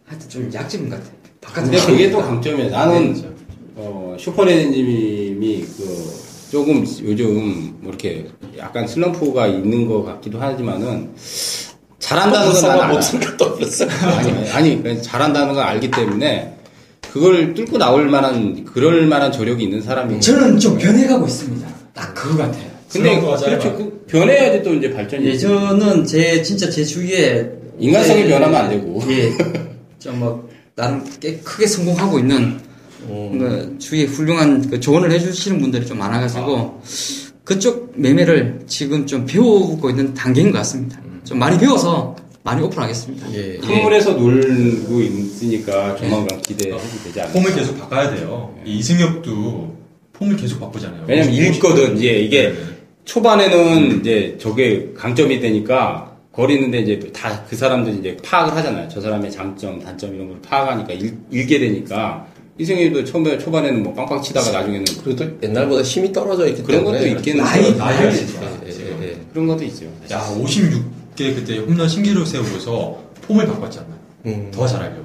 하여튼 0.06 0.28
좀 0.28 0.50
약점 0.52 0.88
같아. 0.88 1.02
바깥에 1.40 1.70
근데 1.70 1.86
그게 1.86 2.10
또 2.10 2.18
강점이에요. 2.22 2.70
나는 2.70 3.12
그렇죠. 3.14 3.34
어, 3.76 4.16
슈퍼레전드님이 4.18 5.64
그 5.76 6.14
조금 6.50 6.86
요즘 7.02 7.74
뭐 7.80 7.88
이렇게 7.90 8.26
약간 8.58 8.86
슬럼프가 8.86 9.46
있는 9.48 9.88
것 9.88 10.04
같기도 10.04 10.38
하지만은 10.40 11.10
잘한다는 11.98 12.52
건 12.52 12.62
나는 12.62 12.80
알아. 12.84 12.92
못생겼 12.94 13.36
떠올렸어. 13.36 13.86
아니, 14.52 14.80
아니, 14.82 15.02
잘한다는 15.02 15.54
걸 15.54 15.64
알기 15.64 15.90
때문에 15.90 16.54
그걸 17.14 17.54
뚫고 17.54 17.78
나올 17.78 18.08
만한 18.08 18.64
그럴 18.64 19.06
만한 19.06 19.30
저력이 19.30 19.62
있는 19.62 19.80
사람이. 19.80 20.20
저는 20.20 20.58
좀 20.58 20.76
변해가고 20.76 21.24
있습니다. 21.24 21.68
딱 21.92 22.12
그거 22.12 22.38
같아요. 22.38 22.68
근데. 22.90 23.20
그렇죠. 23.20 23.76
그 23.76 24.04
변해야지 24.08 24.64
또 24.64 24.74
이제 24.74 24.90
발전이. 24.92 25.24
예전은 25.24 26.04
제 26.06 26.42
진짜 26.42 26.68
제 26.68 26.84
주위에 26.84 27.52
인간성이 27.78 28.22
예, 28.22 28.28
변하면 28.28 28.60
안 28.62 28.68
되고. 28.68 29.00
예, 29.10 29.30
좀뭐 30.00 30.48
나름 30.74 31.04
꽤 31.20 31.36
크게 31.36 31.68
성공하고 31.68 32.18
있는 32.18 32.58
그 33.06 33.76
주위에 33.78 34.06
훌륭한 34.06 34.68
그 34.68 34.80
조언을 34.80 35.12
해주시는 35.12 35.60
분들이 35.60 35.86
좀 35.86 35.98
많아가지고 35.98 36.82
그쪽 37.44 37.92
매매를 37.94 38.62
지금 38.66 39.06
좀 39.06 39.24
배우고 39.24 39.88
있는 39.88 40.14
단계인 40.14 40.50
것 40.50 40.58
같습니다. 40.58 41.00
좀 41.22 41.38
많이 41.38 41.56
배워서 41.60 42.16
많이 42.44 42.62
오픈하겠습니다. 42.62 43.34
예. 43.34 43.58
한물에서 43.62 44.12
놀고 44.12 45.00
있으니까 45.00 45.96
조만간 45.96 46.40
기대해도 46.42 46.78
되지 47.02 47.20
않을까. 47.22 47.32
폼을 47.38 47.54
계속 47.54 47.78
바꿔야 47.80 48.14
돼요. 48.14 48.54
이 48.66 48.76
이승엽도 48.78 49.74
폼을 50.12 50.36
계속 50.36 50.60
바꾸잖아요. 50.60 51.06
왜냐면 51.08 51.32
읽거든. 51.32 51.96
이제 51.96 52.18
이게 52.20 52.50
네. 52.50 52.54
초반에는 53.06 54.00
이제 54.00 54.36
저게 54.38 54.90
강점이 54.94 55.40
되니까 55.40 56.12
거리는데 56.32 56.80
이제 56.80 57.00
다 57.14 57.44
그 57.48 57.56
사람들이 57.56 57.98
이제 57.98 58.16
파악을 58.22 58.54
하잖아요. 58.56 58.88
저 58.90 59.00
사람의 59.00 59.30
장점, 59.32 59.80
단점 59.80 60.14
이런 60.14 60.28
걸 60.28 60.42
파악하니까 60.42 60.92
읽, 60.92 61.14
읽게 61.32 61.58
되니까 61.58 62.26
이승엽도 62.58 63.04
처음에 63.06 63.38
초반에는 63.38 63.82
뭐 63.82 63.94
빵빵 63.94 64.20
치다가 64.20 64.50
나중에는 64.50 64.84
그래도 65.02 65.26
옛날보다 65.42 65.82
힘이 65.82 66.12
떨어져 66.12 66.46
있기 66.48 66.62
그런 66.62 66.80
때문에 66.84 66.98
것도 66.98 67.08
있겠는데 67.18 67.50
나이 67.50 67.76
나이가 67.76 68.10
진짜. 68.10 68.42
예, 68.66 68.70
예, 68.70 69.08
예. 69.08 69.16
그런 69.32 69.46
것도 69.46 69.64
있죠. 69.64 69.86
야 70.10 70.20
56 70.36 71.03
개 71.16 71.32
그때 71.34 71.58
홈런 71.58 71.88
신기록 71.88 72.26
세우고서 72.26 72.98
폼을 73.28 73.46
바꿨잖아요. 73.46 73.94
음. 74.26 74.50
더 74.52 74.66
잘하려고. 74.66 75.04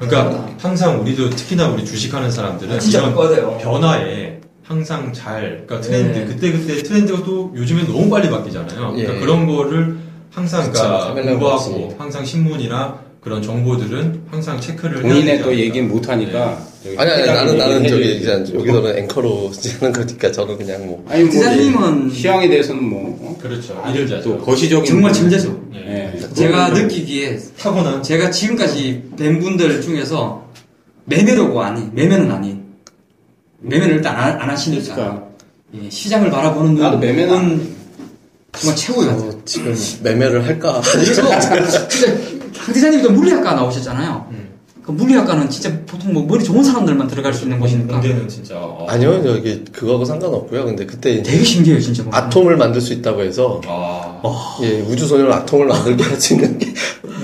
그러니까 0.00 0.48
항상 0.58 1.00
우리도 1.00 1.30
특히나 1.30 1.68
우리 1.68 1.84
주식하는 1.84 2.30
사람들은 2.30 2.76
아, 2.76 2.78
진짜 2.78 2.98
이런 2.98 3.10
바꿔야 3.10 3.36
돼요. 3.36 3.58
변화에 3.60 4.40
항상 4.64 5.12
잘 5.12 5.64
그러니까 5.66 5.80
트렌드 5.80 6.18
네. 6.18 6.24
그때 6.24 6.52
그때 6.52 6.82
트렌드가 6.82 7.22
또 7.24 7.52
요즘엔 7.56 7.86
너무 7.86 8.08
빨리 8.10 8.30
바뀌잖아요. 8.30 8.92
그러니까 8.92 9.14
예. 9.16 9.20
그런 9.20 9.46
거를 9.46 9.96
항상 10.30 10.70
그러니까 10.72 11.14
공부하고. 11.14 11.94
항상 11.98 12.24
신문이나 12.24 12.98
그런 13.20 13.42
정보들은 13.42 14.22
항상 14.30 14.60
체크를 14.60 15.02
본인의 15.02 15.42
또. 15.42 15.54
얘기는 15.54 15.88
못 15.88 16.08
하니까 16.08 16.58
아니 16.96 17.10
아니 17.10 17.26
나는 17.26 17.58
나는 17.58 17.86
저기. 17.88 18.16
이제 18.16 18.30
여기서는 18.54 18.98
앵커로 18.98 19.52
하는 19.80 19.92
거니까 19.92 20.32
저는 20.32 20.56
그냥 20.56 20.86
뭐 20.86 21.04
아니 21.08 21.24
뭐 21.24 21.32
기자님은 21.32 22.10
시황에 22.10 22.48
대해서는 22.48 22.82
뭐 22.82 23.18
어? 23.20 23.36
그렇죠. 23.40 23.82
일을 23.92 24.08
잘또 24.08 24.34
하죠. 24.34 24.44
거시적인 24.44 24.86
정말 24.86 25.12
천재죠. 25.12 25.60
예. 25.74 26.18
제가 26.34 26.70
느끼기에 26.70 27.38
타고난 27.58 28.02
제가 28.02 28.30
지금까지 28.30 29.02
뵌 29.18 29.38
분들 29.40 29.82
중에서 29.82 30.48
매매로고 31.04 31.60
아니 31.62 31.86
매매는 31.92 32.30
아니 32.30 32.58
매매를 33.60 33.96
일단 33.96 34.16
안, 34.16 34.40
안 34.40 34.48
하시니까 34.48 34.94
그러니까 34.94 35.24
예, 35.74 35.90
시장을 35.90 36.30
바라보는 36.30 36.76
나도 36.76 36.96
눈은 36.96 37.00
매매는 37.00 37.80
정말 38.52 38.76
최고의 38.76 39.08
것 39.08 39.14
같아요. 39.16 39.30
어, 39.30 39.42
지금 39.44 39.76
매매를 40.02 40.46
할까 40.46 40.80
그래서 40.92 41.22
강 42.56 42.74
대장님도 42.74 43.10
물리학과 43.12 43.52
나오셨잖아요. 43.54 44.49
그 44.90 45.02
물리학과는 45.02 45.48
진짜 45.48 45.70
보통 45.86 46.12
뭐 46.12 46.24
머리 46.26 46.42
좋은 46.42 46.62
사람들만 46.64 47.06
들어갈 47.06 47.32
수 47.32 47.44
있는 47.44 47.60
곳이니까 47.60 47.92
공대는 47.94 48.28
진짜 48.28 48.56
어. 48.56 48.86
아니요 48.88 49.22
저기 49.22 49.64
그거하고 49.70 50.04
상관없고요 50.04 50.64
근데 50.64 50.84
그때 50.84 51.22
되게 51.22 51.44
신기해요 51.44 51.80
진짜. 51.80 52.02
보면. 52.02 52.18
아톰을 52.18 52.56
만들 52.56 52.80
수 52.80 52.92
있다고 52.92 53.22
해서 53.22 53.60
아, 53.66 54.58
예, 54.62 54.80
우주소녀는 54.80 55.32
아톰을 55.32 55.66
만들게 55.66 56.02
할 56.04 56.20
수 56.20 56.34
있는 56.34 56.58
게 56.58 56.74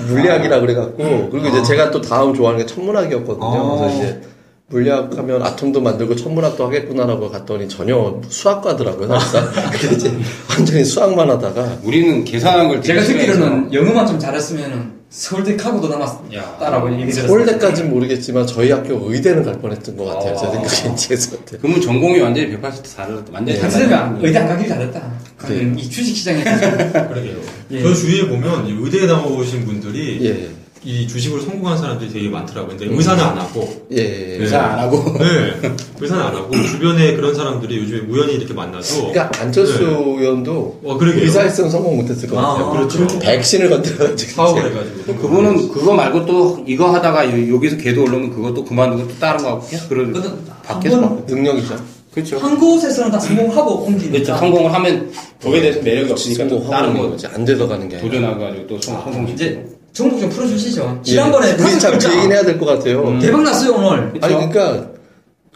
물리학이라 0.07 0.61
그래갖고 0.61 1.29
그리고 1.29 1.47
이제 1.49 1.61
제가 1.63 1.91
또 1.91 2.01
다음 2.01 2.33
좋아하는 2.33 2.65
게 2.65 2.73
천문학이었거든요. 2.73 3.45
아. 3.45 3.77
그래서 3.79 3.95
이제 3.95 4.21
물리학 4.69 5.17
하면 5.17 5.43
아톰도 5.43 5.81
만들고 5.81 6.15
천문학도 6.15 6.65
하겠구나라고 6.65 7.29
갔더니 7.29 7.67
전혀 7.69 8.19
수학과더라고요. 8.29 9.07
사실상 9.19 9.49
완전히 10.49 10.83
수학만 10.83 11.29
하다가 11.29 11.77
우리는 11.83 12.23
계산한 12.23 12.69
걸 12.69 12.81
제가 12.81 13.01
듣기로는 13.01 13.73
영어만 13.73 14.07
좀 14.07 14.17
잘했으면은 14.17 14.96
서울대 15.09 15.55
가고도 15.55 15.87
남았다라고 15.87 16.91
얘기 16.93 17.11
들었어요. 17.11 17.27
서울대까지는 17.27 17.89
모르겠지만 17.91 18.45
저희 18.45 18.71
학교 18.71 19.09
의대는 19.09 19.43
갈 19.43 19.59
뻔했던 19.59 19.95
것 19.95 20.05
같아요. 20.05 20.35
제 20.35 20.45
아. 20.45 20.49
생각에 20.49 20.93
이제 20.93 21.57
그러면 21.61 21.81
전공이 21.81 22.19
완전히 22.19 22.51
180도 22.57 22.95
다르다. 22.95 23.23
완전히 23.31 23.59
강 23.59 23.69
달라요. 23.69 23.87
대장님 23.89 24.25
의대 24.25 24.37
안 24.39 24.47
가길 24.49 24.67
잘했다. 24.67 25.11
네. 25.47 25.73
이 25.77 25.89
주식시장에 25.89 26.43
그러게요. 27.07 27.37
예. 27.71 27.81
저 27.83 27.93
주위에 27.93 28.27
보면 28.27 28.67
이 28.67 28.71
의대에 28.73 29.05
나오신 29.07 29.65
분들이 29.65 30.19
예, 30.25 30.49
이 30.87 31.05
주식으로 31.05 31.41
성공한 31.41 31.77
사람들이 31.77 32.09
되게 32.13 32.29
많더라고요. 32.29 32.77
근데 32.77 32.95
의사는 32.95 33.21
안 33.21 33.37
하고, 33.37 33.67
예, 33.91 33.97
예. 33.97 34.37
의사 34.39 34.57
안 34.61 34.79
하고 34.79 35.03
네, 35.19 35.69
의사는 35.99 36.23
안 36.23 36.33
하고 36.33 36.49
주변에 36.63 37.13
그런 37.13 37.35
사람들이 37.35 37.77
요즘에 37.79 37.99
우연히 38.07 38.35
이렇게 38.35 38.53
만나도, 38.53 39.11
그러니까 39.11 39.29
안철수 39.41 39.83
의원도 39.83 40.79
어 40.85 40.97
그러게요. 40.97 41.23
의사했으면 41.25 41.69
성공 41.69 41.97
못했을 41.97 42.29
것 42.29 42.37
같아요. 42.37 42.65
아, 42.67 42.71
그렇죠. 42.71 43.05
백신을 43.19 43.69
건드려가지고 43.69 44.31
사업을. 44.31 44.71
해가지고. 44.71 45.15
그분은 45.17 45.67
그거 45.67 45.93
말고 45.93 46.25
또 46.25 46.63
이거 46.65 46.89
하다가 46.93 47.31
여- 47.31 47.53
여기서 47.53 47.75
궤도 47.75 48.03
올라오면 48.03 48.29
그것도 48.33 48.63
그만두고 48.63 49.09
또 49.09 49.19
다른 49.19 49.43
거 49.43 49.49
하고 49.49 49.67
계속 49.67 49.89
그런 49.89 50.13
그거는 50.13 50.37
밖에서 50.63 50.95
한 50.95 51.01
번- 51.01 51.15
막 51.17 51.25
능력이죠. 51.27 51.75
그렇죠. 52.13 52.37
한 52.39 52.57
곳에서는 52.57 53.11
다 53.11 53.19
성공하고 53.19 53.71
옮기니까. 53.83 54.11
그렇죠. 54.13 54.37
성공을 54.37 54.73
하면 54.73 55.11
거기에 55.43 55.59
대해서 55.61 55.81
매력이 55.81 56.11
없으니까 56.13 56.47
또 56.47 56.69
다른 56.69 56.93
거 56.97 57.09
거지 57.09 57.27
안 57.27 57.43
돼서 57.43 57.67
가는 57.67 57.89
게 57.89 57.97
아니라. 57.97 58.09
도전해가지고 58.09 58.67
또 58.67 58.81
성- 58.81 59.03
성공시키고. 59.03 59.33
이제 59.33 59.65
정보 59.93 60.19
좀 60.19 60.29
풀어주시죠. 60.29 61.01
지난번에 61.03 61.47
예, 61.49 61.51
우리 61.53 61.57
다섯 61.57 61.79
참그 61.79 61.97
글자 61.97 62.11
얘기는 62.15 62.31
해야 62.35 62.43
될 62.43 62.59
것 62.59 62.65
같아요. 62.65 63.17
대박 63.19 63.41
났어요 63.41 63.73
오늘. 63.73 63.99
아니 64.21 64.33
그러니까 64.33 64.87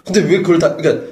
근데 0.04 0.22
왜 0.22 0.42
그걸 0.42 0.58
다 0.60 0.76
그러니까 0.76 1.11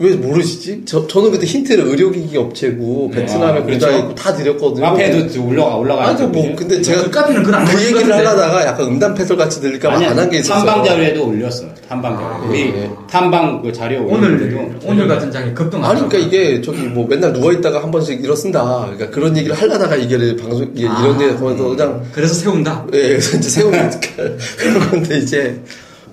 왜 0.00 0.14
모르시지? 0.14 0.80
저 0.86 1.06
저는 1.06 1.30
그때 1.30 1.44
힌트를 1.46 1.84
의료기기 1.86 2.34
업체고 2.38 3.10
베트남에 3.10 3.58
아, 3.60 3.62
공장 3.62 3.90
그렇죠. 3.90 4.14
다 4.14 4.34
드렸거든요. 4.34 4.86
앞에도 4.86 5.44
올라가 5.46 5.76
올라가. 5.76 6.06
아니 6.08 6.22
뭐 6.26 6.56
근데 6.56 6.80
제가 6.80 7.02
끝까지는 7.04 7.42
그걸 7.42 7.60
안그 7.60 7.82
얘기를. 7.84 8.10
하려다가 8.14 8.64
약간 8.66 8.86
음담 8.86 9.14
패설 9.14 9.36
같이 9.36 9.60
들릴까 9.60 9.90
봐 9.90 9.96
안 9.96 10.18
한 10.18 10.30
게 10.30 10.38
있었어요. 10.38 10.64
탐방 10.64 10.84
자료에도 10.86 11.28
올렸어. 11.28 11.64
탐방 11.86 12.16
자료. 12.16 12.48
우리 12.48 12.60
예. 12.60 12.90
탐방 13.10 13.60
그 13.60 13.70
자료 13.72 14.02
오늘 14.06 14.30
올렸는데도 14.32 14.88
오늘 14.88 15.06
같은 15.06 15.30
장에 15.30 15.52
급등. 15.52 15.84
아니 15.84 16.00
그러니까 16.08 16.16
이게 16.18 16.62
저기 16.62 16.78
뭐 16.84 17.06
맨날 17.06 17.34
누워 17.34 17.52
있다가 17.52 17.82
한 17.82 17.90
번씩 17.90 18.24
일어 18.24 18.34
쓴다. 18.34 18.86
그러니까 18.86 19.10
그런 19.10 19.36
얘기를 19.36 19.54
하려다가 19.54 19.96
이게 19.96 20.16
방송 20.36 20.70
이게 20.74 20.88
아. 20.88 20.98
이런 21.02 21.18
데 21.18 21.36
보면서 21.36 21.68
그냥 21.68 22.02
그래서 22.12 22.32
세운다. 22.32 22.86
예, 22.94 23.08
그래서 23.08 23.36
이제 23.36 23.48
세우니까 23.50 24.00
그런 24.56 24.90
건데 24.90 25.18
이제 25.18 25.60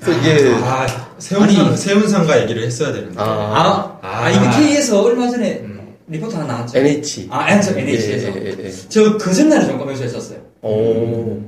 또 0.06 0.12
이게 0.12 0.52
아, 0.64 0.86
세운상, 1.18 1.76
세운상가 1.76 2.42
얘기를 2.44 2.64
했어야 2.64 2.92
되는데. 2.94 3.16
아, 3.20 3.24
아, 3.24 3.98
아, 4.02 4.24
아. 4.26 4.30
이거 4.30 4.50
K에서 4.60 5.02
얼마 5.04 5.28
전에 5.30 5.64
리포트 6.08 6.36
하나 6.36 6.48
나왔죠. 6.54 6.78
NH 6.78 7.28
아, 7.30 7.50
엔저 7.52 7.78
NH에서. 7.78 8.28
예, 8.28 8.34
예, 8.46 8.56
예, 8.60 8.66
예. 8.66 8.72
저 8.90 9.18
그 9.18 9.34
전날에 9.34 9.66
좀 9.66 9.78
검역소 9.78 10.04
했었어요. 10.04 10.38
오. 10.62 11.40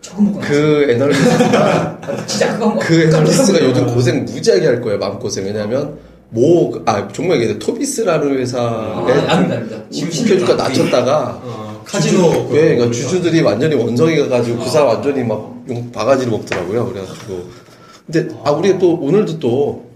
조금 0.00 0.26
먹고. 0.26 0.40
그 0.40 0.86
애널리스트가 0.90 2.00
진짜 2.26 2.52
그거 2.52 2.78
그 2.80 3.02
애널리스트가 3.02 3.64
요즘. 3.64 3.86
고생 3.86 4.24
무지하게 4.24 4.66
할 4.66 4.80
거예요 4.80 4.98
마음고생 4.98 5.44
왜냐면 5.46 5.98
모, 6.28 6.80
아, 6.86 7.08
종목 7.08 7.34
얘기해 7.34 7.58
토비스라는 7.58 8.38
회사에 8.38 8.60
아, 8.62 9.04
아닙니다, 9.28 9.56
아닙니다. 9.56 9.76
지금 9.90 10.10
지금 10.10 10.38
주가 10.40 10.54
낮췄다가 10.54 11.40
어, 11.42 11.82
카지노. 11.84 12.22
주주, 12.32 12.56
예, 12.56 12.74
그러니까 12.76 12.90
주주들이 12.92 13.40
완전히 13.42 13.74
원성이 13.74 14.16
가가지고 14.18 14.58
그 14.62 14.70
사람 14.70 14.88
완전히 14.88 15.24
막 15.24 15.55
욕, 15.68 15.90
바가지를 15.92 16.30
먹더라고요. 16.30 16.86
그래가지고. 16.92 17.48
근데, 18.06 18.34
아, 18.44 18.50
우리 18.52 18.78
또, 18.78 18.94
오늘도 18.94 19.38
또, 19.38 19.86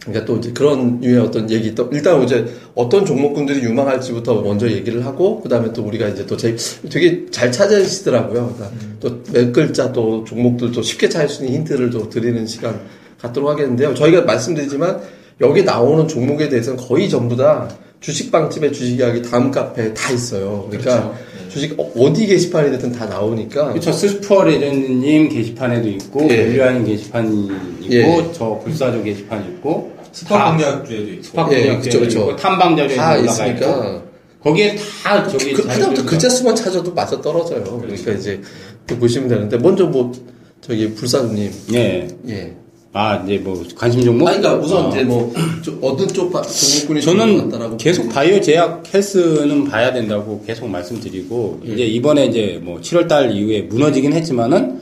그러니까 0.00 0.26
또 0.26 0.36
이제 0.36 0.52
그런 0.52 1.02
유의 1.02 1.18
어떤 1.18 1.50
얘기, 1.50 1.74
또, 1.74 1.88
일단 1.92 2.22
이제 2.22 2.46
어떤 2.74 3.06
종목군들이 3.06 3.62
유망할지부터 3.62 4.42
먼저 4.42 4.68
얘기를 4.68 5.04
하고, 5.06 5.40
그 5.40 5.48
다음에 5.48 5.72
또 5.72 5.82
우리가 5.82 6.08
이제 6.08 6.26
또 6.26 6.36
제, 6.36 6.56
되게 6.90 7.24
잘 7.30 7.50
찾으시더라고요. 7.50 8.54
그러니까 8.54 8.70
또몇 9.00 9.52
글자 9.52 9.92
또 9.92 10.24
종목들도 10.24 10.82
쉽게 10.82 11.08
찾을 11.08 11.28
수 11.28 11.44
있는 11.44 11.60
힌트를 11.60 11.90
또 11.90 12.08
드리는 12.10 12.46
시간 12.46 12.80
갖도록 13.18 13.48
하겠는데요. 13.48 13.94
저희가 13.94 14.22
말씀드리지만, 14.22 15.00
여기 15.40 15.64
나오는 15.64 16.06
종목에 16.06 16.48
대해서는 16.48 16.78
거의 16.78 17.08
전부 17.08 17.36
다 17.36 17.68
주식빵집의 18.00 18.72
주식 18.72 18.98
이야기 18.98 19.22
다음 19.22 19.50
카페에 19.50 19.94
다 19.94 20.12
있어요. 20.12 20.68
그러니까 20.70 21.14
주식 21.54 21.78
어- 21.78 21.92
어디 21.96 22.26
게시판이 22.26 22.70
됐든 22.72 22.90
다 22.92 23.06
나오니까 23.06 23.68
그렇죠. 23.70 23.92
슈퍼 23.92 24.42
레전드님 24.44 25.28
게시판에도 25.28 25.88
있고, 25.88 26.26
예. 26.28 26.46
릴리아님 26.46 26.84
게시판이 26.84 27.44
있고, 27.82 27.94
예. 27.94 28.32
저 28.32 28.60
불사조 28.64 29.04
게시판이 29.04 29.46
있고, 29.54 29.92
스파 30.10 30.50
공략주에도 30.50 31.12
있고. 31.12 31.22
스파크 31.22 31.54
예, 31.54 31.60
공략 31.66 31.82
그쵸, 31.82 32.00
그쵸. 32.00 32.20
있고, 32.20 32.36
탐방 32.36 32.76
자료에 32.76 32.96
다 32.96 33.12
올라가 33.14 33.32
있으니까 33.32 33.66
있고, 33.68 34.02
거기에 34.42 34.76
다 35.04 35.28
저기 35.28 35.52
그, 35.52 35.62
하다부터 35.68 36.04
글자 36.04 36.28
수만 36.28 36.56
찾아도 36.56 36.92
맞아 36.92 37.20
떨어져요. 37.20 37.62
그러니까 37.80 38.12
이제 38.12 38.40
또 38.86 38.96
보시면 38.98 39.28
되는데 39.28 39.56
먼저 39.56 39.86
뭐 39.86 40.12
저기 40.60 40.92
불사조님 40.92 41.50
예. 41.72 42.08
예. 42.28 42.52
아, 42.96 43.16
이제 43.24 43.38
뭐 43.38 43.60
관심 43.76 44.02
종목? 44.04 44.28
아니, 44.28 44.38
그러니까 44.38 44.64
우선 44.64 44.86
아. 44.86 44.88
이제 44.90 45.02
뭐좀 45.02 45.78
어떤 45.82 46.06
쪽 46.06 46.32
바- 46.32 46.42
종목군이 46.42 47.02
저는 47.02 47.76
계속 47.76 48.08
바이오 48.08 48.40
제약 48.40 48.84
헬스는 48.94 49.64
봐야 49.64 49.92
된다고 49.92 50.40
계속 50.46 50.68
말씀드리고 50.68 51.60
예. 51.66 51.72
이제 51.72 51.84
이번에 51.86 52.26
이제 52.26 52.60
뭐 52.62 52.80
7월 52.80 53.08
달 53.08 53.32
이후에 53.32 53.62
무너지긴 53.62 54.12
했지만은 54.12 54.80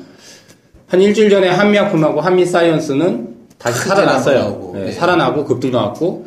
한 0.89 1.01
일주일 1.01 1.31
전에 1.31 1.49
한미약품하고 1.49 2.21
한미사이언스는 2.21 3.29
다시 3.57 3.89
살아났어요. 3.89 4.73
예, 4.77 4.79
네. 4.81 4.93
살아나고 4.93 5.47
급등 5.47 5.71
나왔고 5.73 6.27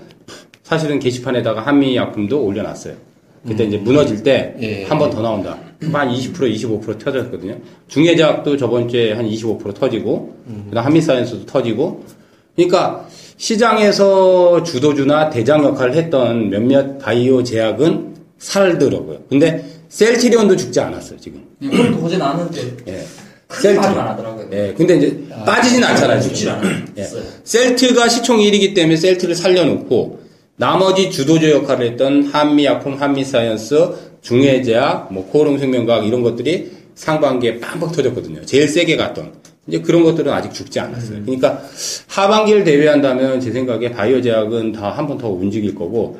사실은 0.63 0.97
게시판에다가 0.97 1.61
한미약품도 1.61 2.43
올려놨어요. 2.43 2.95
그때 3.47 3.63
이제 3.65 3.77
무너질 3.77 4.23
때 4.23 4.55
예. 4.61 4.83
한번더 4.85 5.21
나온다. 5.21 5.57
한 5.91 6.09
20% 6.09 6.33
25% 6.33 6.99
터졌거든요. 7.03 7.57
중해제약도 7.87 8.57
저번 8.57 8.87
주에 8.89 9.13
한 9.13 9.27
25% 9.29 9.73
터지고 9.75 10.35
그다음 10.69 10.85
한미사이언스도 10.85 11.45
터지고 11.45 12.03
그러니까 12.55 13.07
시장에서 13.37 14.63
주도주나 14.63 15.29
대장 15.29 15.63
역할을 15.63 15.93
했던 15.95 16.49
몇몇 16.49 16.97
바이오 16.97 17.43
제약은 17.43 18.15
살더라고요. 18.37 19.19
근데 19.29 19.65
셀트리온도 19.89 20.55
죽지 20.55 20.79
않았어요, 20.79 21.19
지금. 21.19 21.43
예, 21.61 21.67
오늘도 21.67 22.05
어제 22.05 22.17
나왔는데 22.17 22.61
예. 22.87 23.03
크게 23.47 23.73
말이 23.73 23.87
안 23.99 24.07
하더라고요. 24.07 24.47
예. 24.53 24.73
근데 24.75 24.97
이제 24.97 25.23
빠지진 25.45 25.83
않잖아요, 25.83 26.21
죽질 26.21 26.35
지금. 26.37 26.53
않아요. 26.53 26.75
예. 26.97 27.07
셀트가 27.43 28.09
시총 28.09 28.39
1위기 28.39 28.73
때문에 28.73 28.95
셀트를 28.95 29.35
살려놓고 29.35 30.24
나머지 30.57 31.11
주도주 31.11 31.51
역할을 31.51 31.87
했던 31.91 32.23
한미약품, 32.23 32.95
한미사이언스, 32.95 33.89
중외제약, 34.21 35.13
뭐 35.13 35.25
코오롱 35.27 35.57
생명과학 35.59 36.05
이런 36.07 36.21
것들이 36.21 36.71
상반기에 36.95 37.59
빵빵 37.59 37.91
터졌거든요. 37.91 38.45
제일 38.45 38.67
세게 38.67 38.95
갔던. 38.95 39.33
이제 39.67 39.81
그런 39.81 40.03
것들은 40.03 40.31
아직 40.31 40.53
죽지 40.53 40.79
않았어요. 40.79 41.23
그러니까 41.25 41.59
하반기를 42.07 42.63
대비한다면 42.63 43.39
제 43.41 43.51
생각에 43.51 43.89
바이오 43.91 44.21
제약은 44.21 44.71
다 44.73 44.91
한 44.91 45.07
번 45.07 45.17
더 45.17 45.27
움직일 45.29 45.73
거고 45.73 46.19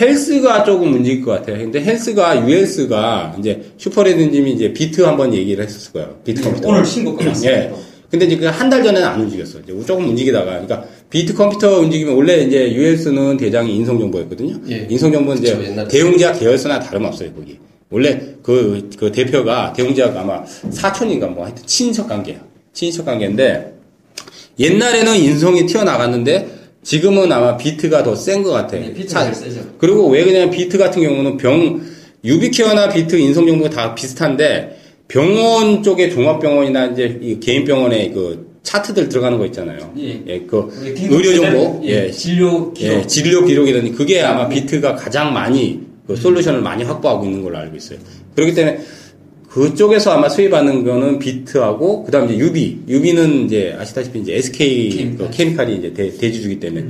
헬스가 0.00 0.64
조금 0.64 0.94
움직일 0.94 1.22
것 1.22 1.32
같아요. 1.32 1.58
근데 1.58 1.84
헬스가 1.84 2.48
U헬스가 2.48 3.36
이제 3.38 3.70
슈퍼레전드님이 3.76 4.52
이제 4.52 4.72
비트 4.72 5.02
한번 5.02 5.34
얘기를 5.34 5.62
했었을 5.62 5.92
거예요. 5.92 6.16
비트 6.24 6.42
컴퓨터. 6.42 6.68
오늘 6.70 6.84
신고가 6.86 7.14
났어요. 7.14 7.50
예. 7.50 7.72
근데 8.10 8.24
이제 8.24 8.36
그 8.38 8.46
한 8.48 8.70
달 8.70 8.82
전에는 8.82 9.06
안 9.06 9.20
움직였어. 9.20 9.58
이제 9.60 9.74
조금 9.86 10.08
움직이다가, 10.08 10.46
그러니까 10.52 10.84
비트 11.10 11.34
컴퓨터 11.34 11.78
움직이면 11.80 12.14
원래 12.14 12.38
이제 12.42 12.72
U헬스는 12.72 13.36
대장이 13.36 13.74
인성 13.76 13.98
정보였거든요. 13.98 14.56
예. 14.70 14.86
인성 14.90 15.12
정보는 15.12 15.40
이제 15.42 15.54
그쵸, 15.56 15.64
옛날에. 15.70 15.88
대웅제약 15.88 16.38
계열사나 16.40 16.80
다름없어요, 16.80 17.32
거기. 17.32 17.58
원래 17.90 18.20
그, 18.42 18.90
그 18.98 19.12
대표가 19.12 19.72
대웅제약 19.72 20.16
아마 20.16 20.44
사촌인가 20.44 21.28
뭐 21.28 21.44
하여튼 21.44 21.62
친인척 21.64 22.08
관계야. 22.08 22.38
친인척 22.72 23.06
관계인데 23.06 23.74
옛날에는 24.58 25.16
인성이 25.16 25.66
튀어나갔는데 25.66 26.48
지금은 26.82 27.30
아마 27.32 27.56
비트가 27.56 28.02
더 28.02 28.14
센 28.14 28.42
것 28.42 28.50
같아. 28.50 28.76
네, 28.76 28.92
비트가 28.92 29.32
세죠. 29.32 29.60
그리고 29.78 30.08
왜 30.08 30.24
그냥 30.24 30.50
비트 30.50 30.76
같은 30.78 31.02
경우는 31.02 31.36
병, 31.36 31.80
유비케어나 32.24 32.88
비트 32.88 33.16
인성 33.16 33.46
정보가 33.46 33.70
다 33.70 33.94
비슷한데 33.94 34.76
병원 35.08 35.82
쪽에 35.84 36.10
종합병원이나 36.10 36.86
이제 36.86 37.18
이 37.22 37.38
개인 37.38 37.64
병원에 37.64 38.10
그 38.10 38.55
차트들 38.66 39.08
들어가는 39.08 39.38
거 39.38 39.46
있잖아요. 39.46 39.92
예. 39.96 40.40
그 40.40 40.68
우리 40.80 40.94
긴급 40.94 41.16
의료 41.18 41.40
정보, 41.40 41.80
예, 41.84 42.06
예, 42.06 42.10
진료 42.10 42.72
기록. 42.72 42.94
예, 42.98 43.06
진료 43.06 43.44
기록이라든지 43.44 43.96
그게 43.96 44.20
아마 44.20 44.48
비트가 44.48 44.96
가장 44.96 45.32
많이 45.32 45.80
그 46.06 46.16
솔루션을 46.16 46.62
많이 46.62 46.82
확보하고 46.82 47.24
있는 47.24 47.42
걸로 47.42 47.58
알고 47.58 47.76
있어요. 47.76 48.00
그렇기 48.34 48.54
때문에 48.54 48.80
그쪽에서 49.48 50.10
아마 50.10 50.28
수입하는 50.28 50.84
거는 50.84 51.20
비트하고 51.20 52.04
그다음 52.04 52.26
이제 52.26 52.36
유비, 52.36 52.80
유비는 52.88 53.46
이제 53.46 53.74
아시다시피 53.78 54.18
이제 54.18 54.34
SK 54.34 54.90
케미칼. 54.90 55.16
그 55.16 55.36
케미칼이 55.36 55.76
이제 55.76 55.92
대, 55.94 56.10
대주주기 56.10 56.58
때문에 56.58 56.86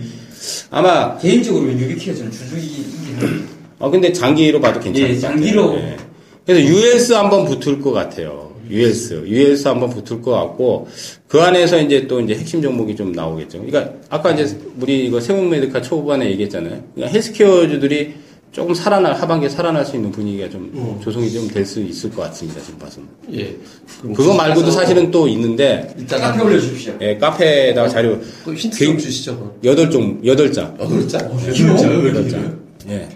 아마 0.70 1.18
개인적으로 1.18 1.70
유비키가 1.70 2.16
저는 2.16 2.32
주주이긴 2.32 3.46
어 3.78 3.90
근데 3.90 4.10
장기로 4.10 4.60
봐도 4.62 4.80
괜찮을 4.80 5.10
예. 5.10 5.18
장기로. 5.18 5.74
예. 5.76 5.96
그래서 6.46 6.66
US 6.66 7.12
한번 7.12 7.44
붙을 7.44 7.82
것 7.82 7.92
같아요. 7.92 8.55
US, 8.70 9.24
US 9.26 9.68
한번 9.68 9.90
붙을 9.90 10.20
것 10.22 10.30
같고 10.32 10.88
그 11.28 11.40
안에서 11.40 11.80
이제 11.80 12.06
또 12.06 12.20
이제 12.20 12.34
핵심 12.34 12.60
종목이 12.62 12.94
좀 12.96 13.12
나오겠죠. 13.12 13.62
그러니까 13.64 13.92
아까 14.08 14.30
이제 14.32 14.56
우리 14.80 15.06
이거 15.06 15.20
세운메디카 15.20 15.82
초반에 15.82 16.30
얘기했잖아요. 16.30 16.82
그러니까 16.94 17.12
헬스케어주들이 17.14 18.14
조금 18.52 18.72
살아날 18.74 19.12
하반기에 19.12 19.50
살아날 19.50 19.84
수 19.84 19.96
있는 19.96 20.10
분위기가 20.10 20.48
좀 20.48 20.70
음. 20.74 20.98
조성이 21.02 21.30
좀 21.30 21.46
될 21.48 21.66
수 21.66 21.80
있을 21.82 22.10
것 22.10 22.22
같습니다. 22.22 22.58
지금 22.62 22.78
봐서는. 22.78 23.06
예. 23.34 23.54
그거 24.14 24.32
말고도 24.34 24.70
사실은 24.70 25.10
또 25.10 25.28
있는데 25.28 25.94
이따가 25.98 26.32
카페 26.32 26.42
올려주십시오. 26.44 26.94
예, 27.02 27.18
카페에다가 27.18 27.88
자료 27.88 28.18
그 28.44 28.54
힌트 28.54 28.78
그- 28.78 28.84
좀 28.86 28.98
주시죠. 28.98 29.56
여덟 29.64 29.90
종 29.90 30.18
여덟 30.24 30.50
자 30.50 30.74
어, 30.78 30.88
글자. 30.88 31.18
여덟 31.18 32.28
자. 32.30 32.38
예. 32.88 33.06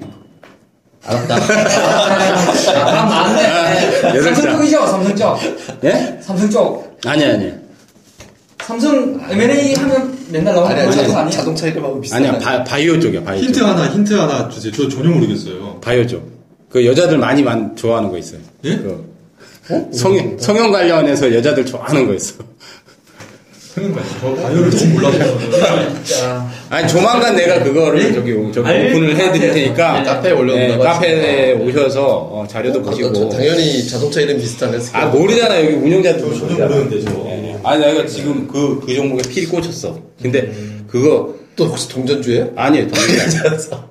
알았다. 1.11 1.37
아, 2.87 3.05
맞네. 3.07 4.09
여덟 4.17 4.23
자. 4.23 4.35
삼성 4.35 4.57
쪽이죠, 4.59 4.87
삼성 4.87 5.17
쪽. 5.17 5.39
예? 5.85 6.19
삼성 6.21 6.51
쪽. 6.51 6.99
아니 7.07 7.25
아니. 7.25 7.53
삼성 8.63 9.21
M&A 9.31 9.75
하면 9.75 10.19
맨날 10.31 10.55
나오는 10.55 10.71
아니야, 10.73 10.85
거 10.87 10.93
자동, 10.93 11.17
아니에요? 11.17 11.31
자동차 11.31 11.67
이름하고 11.67 12.01
비슷해. 12.01 12.19
아니야 12.19 12.39
바, 12.39 12.63
바이오 12.63 13.01
쪽이야 13.01 13.25
바이오 13.25 13.43
힌트 13.43 13.59
쪽. 13.59 13.67
하나, 13.67 13.87
힌트 13.89 14.13
하나 14.15 14.49
주세요. 14.49 14.73
저 14.73 14.89
전혀 14.89 15.11
모르겠어요. 15.11 15.81
바이오 15.81 16.07
쪽. 16.07 16.31
그 16.69 16.87
여자들 16.87 17.19
많이 17.19 17.43
만 17.43 17.75
좋아하는 17.75 18.11
거 18.11 18.19
있어요. 18.19 18.41
예? 18.65 18.77
그 18.77 19.11
성형 19.93 20.39
성형 20.39 20.71
관련해서 20.71 21.35
여자들 21.35 21.67
좋아하는 21.67 22.07
거 22.07 22.15
있어. 22.15 22.35
저 23.75 24.35
바이오를 24.35 24.71
좀 24.73 24.93
몰라서. 24.95 25.39
진짜. 26.05 26.51
아니 26.71 26.89
조만간 26.89 27.37
내가 27.37 27.63
그거를 27.63 28.13
저기 28.13 28.33
저기 28.53 28.69
알- 28.69 28.87
오픈을 28.87 29.17
해드릴. 29.17 29.53
테니까 29.53 30.01
네, 30.01 30.05
카페에 30.05 30.33
올려놓는다고 30.33 30.83
네, 30.83 30.89
카페에. 30.91 31.53
오셔서 31.55 32.07
어, 32.09 32.47
자료도 32.49 32.83
보시고. 32.83 33.29
당연히 33.29 33.87
자동차 33.87 34.21
이름 34.21 34.39
비슷한 34.39 34.73
헬스. 34.73 34.91
아 34.93 35.07
모르잖아 35.07 35.57
여기 35.65 35.75
운영자들 35.75 36.21
저 36.21 36.35
전혀 36.49 36.67
모르는데, 36.67 37.01
저. 37.05 37.11
네. 37.11 37.57
아니 37.63 37.85
내가 37.85 38.07
지금 38.07 38.49
그그 38.49 38.93
종목에 38.95 39.23
필이 39.29 39.47
꽂혔어. 39.47 39.99
근데 40.21 40.53
그거 40.89 41.35
또 41.55 41.67
혹시 41.67 41.89
동전주예요? 41.89 42.51
아니에요. 42.57 42.87
아니에요. 42.93 43.81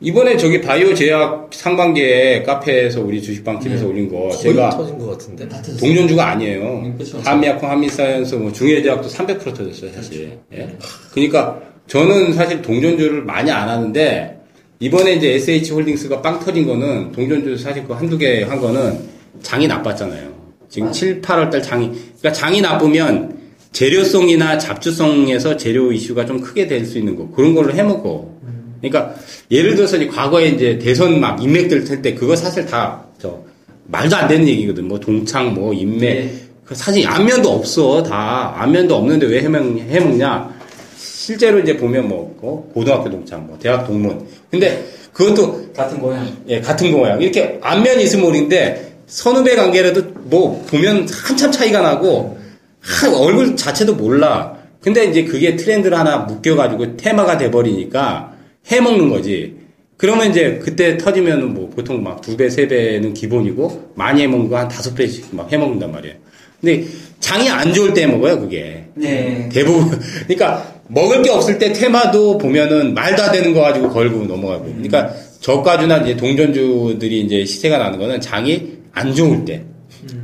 이번에 0.00 0.36
저기 0.36 0.60
바이오 0.60 0.94
제약 0.94 1.48
상반기에 1.52 2.44
카페에서 2.44 3.00
우리 3.02 3.20
주식방 3.20 3.58
팀에서 3.58 3.86
올린 3.88 4.08
거 4.08 4.28
거의 4.28 4.38
제가 4.38 4.70
터진 4.70 4.98
것 4.98 5.06
같은데. 5.10 5.48
다 5.48 5.56
터졌어요. 5.56 5.80
동전주가 5.80 6.28
아니에요. 6.30 6.62
음. 6.84 6.98
한미약품, 7.24 7.68
한미사이언스, 7.68 8.36
뭐 8.36 8.52
중외제약도 8.52 9.08
300% 9.08 9.40
터졌어요, 9.42 9.90
사실. 9.92 10.38
예. 10.54 10.68
그러니까 11.12 11.60
저는 11.88 12.32
사실 12.34 12.62
동전주를 12.62 13.22
많이 13.22 13.50
안 13.50 13.68
하는데 13.68 14.38
이번에 14.78 15.14
이제 15.14 15.32
SH홀딩스가 15.34 16.22
빵 16.22 16.38
터진 16.38 16.64
거는 16.66 17.10
동전주 17.10 17.56
사실 17.58 17.82
그 17.84 17.92
한두 17.92 18.16
개 18.16 18.44
한 18.44 18.60
거는 18.60 19.00
장이 19.42 19.66
나빴잖아요. 19.66 20.28
지금 20.68 20.92
7, 20.92 21.20
8월 21.20 21.50
달 21.50 21.60
장이 21.62 21.88
그러니까 22.20 22.32
장이 22.32 22.60
나쁘면 22.60 23.36
재료성이나 23.72 24.58
잡주성에서 24.58 25.56
재료 25.56 25.90
이슈가 25.90 26.24
좀 26.26 26.40
크게 26.40 26.68
될 26.68 26.84
수 26.86 26.98
있는 26.98 27.16
거 27.16 27.28
그런 27.30 27.54
걸로 27.54 27.72
해먹어. 27.72 28.38
그러니까 28.80 29.14
예를 29.50 29.74
들어서 29.76 29.96
이제 29.96 30.06
과거에 30.06 30.48
이제 30.48 30.78
대선 30.78 31.20
막 31.20 31.42
인맥들 31.42 31.84
탈때 31.84 32.14
그거 32.14 32.36
사실 32.36 32.66
다 32.66 33.08
저 33.20 33.38
말도 33.86 34.16
안 34.16 34.28
되는 34.28 34.46
얘기거든. 34.46 34.86
뭐 34.86 34.98
동창 34.98 35.54
뭐 35.54 35.72
인맥 35.72 36.02
예. 36.02 36.32
그 36.64 36.74
사실 36.74 37.06
안면도 37.06 37.50
없어 37.50 38.02
다 38.02 38.54
안면도 38.58 38.94
없는데 38.94 39.26
왜 39.26 39.40
해먹, 39.40 39.78
해먹냐 39.78 40.58
실제로 40.96 41.58
이제 41.58 41.76
보면 41.76 42.08
뭐 42.08 42.36
어? 42.42 42.70
고등학교 42.74 43.10
동창 43.10 43.46
뭐 43.46 43.58
대학 43.58 43.86
동문 43.86 44.26
근데 44.50 44.84
그것도 45.12 45.72
같은 45.72 46.00
모양. 46.00 46.26
예 46.48 46.60
같은 46.60 46.92
모양 46.92 47.20
이렇게 47.20 47.58
안면이 47.62 48.04
있으면 48.04 48.26
모르는데 48.26 48.96
선후배 49.06 49.56
관계라도 49.56 50.02
뭐 50.24 50.64
보면 50.68 51.08
한참 51.10 51.50
차이가 51.50 51.80
나고 51.80 52.38
하, 52.80 53.10
얼굴 53.18 53.56
자체도 53.56 53.94
몰라 53.94 54.56
근데 54.80 55.04
이제 55.06 55.24
그게 55.24 55.56
트렌드를 55.56 55.98
하나 55.98 56.18
묶여가지고 56.18 56.98
테마가 56.98 57.38
돼버리니까 57.38 58.27
해 58.70 58.80
먹는 58.80 59.08
거지 59.10 59.56
그러면 59.96 60.30
이제 60.30 60.60
그때 60.62 60.96
터지면 60.96 61.54
뭐 61.54 61.68
보통 61.70 62.02
막 62.02 62.20
두 62.20 62.36
배, 62.36 62.48
세 62.50 62.68
배는 62.68 63.14
기본이고 63.14 63.92
많이 63.96 64.22
해 64.22 64.26
먹는 64.28 64.48
거 64.48 64.56
한 64.56 64.68
다섯 64.68 64.94
배씩 64.94 65.34
막 65.34 65.52
해 65.52 65.56
먹는단 65.56 65.90
말이에요. 65.90 66.14
근데 66.60 66.84
장이 67.20 67.48
안 67.48 67.72
좋을 67.72 67.94
때 67.94 68.06
먹어요, 68.06 68.40
그게. 68.40 68.84
네. 68.94 69.48
대부분. 69.52 69.98
그러니까 70.26 70.74
먹을 70.88 71.22
게 71.22 71.30
없을 71.30 71.58
때 71.58 71.72
테마도 71.72 72.38
보면은 72.38 72.94
말도 72.94 73.22
안 73.22 73.32
되는 73.32 73.52
거 73.54 73.60
가지고 73.60 73.90
걸고 73.90 74.24
넘어가고. 74.26 74.64
그러니까 74.64 75.12
저가주나 75.40 75.98
이제 75.98 76.16
동전주들이 76.16 77.20
이제 77.22 77.44
시세가 77.44 77.78
나는 77.78 77.98
거는 77.98 78.20
장이 78.20 78.78
안 78.92 79.14
좋을 79.14 79.44
때. 79.44 79.62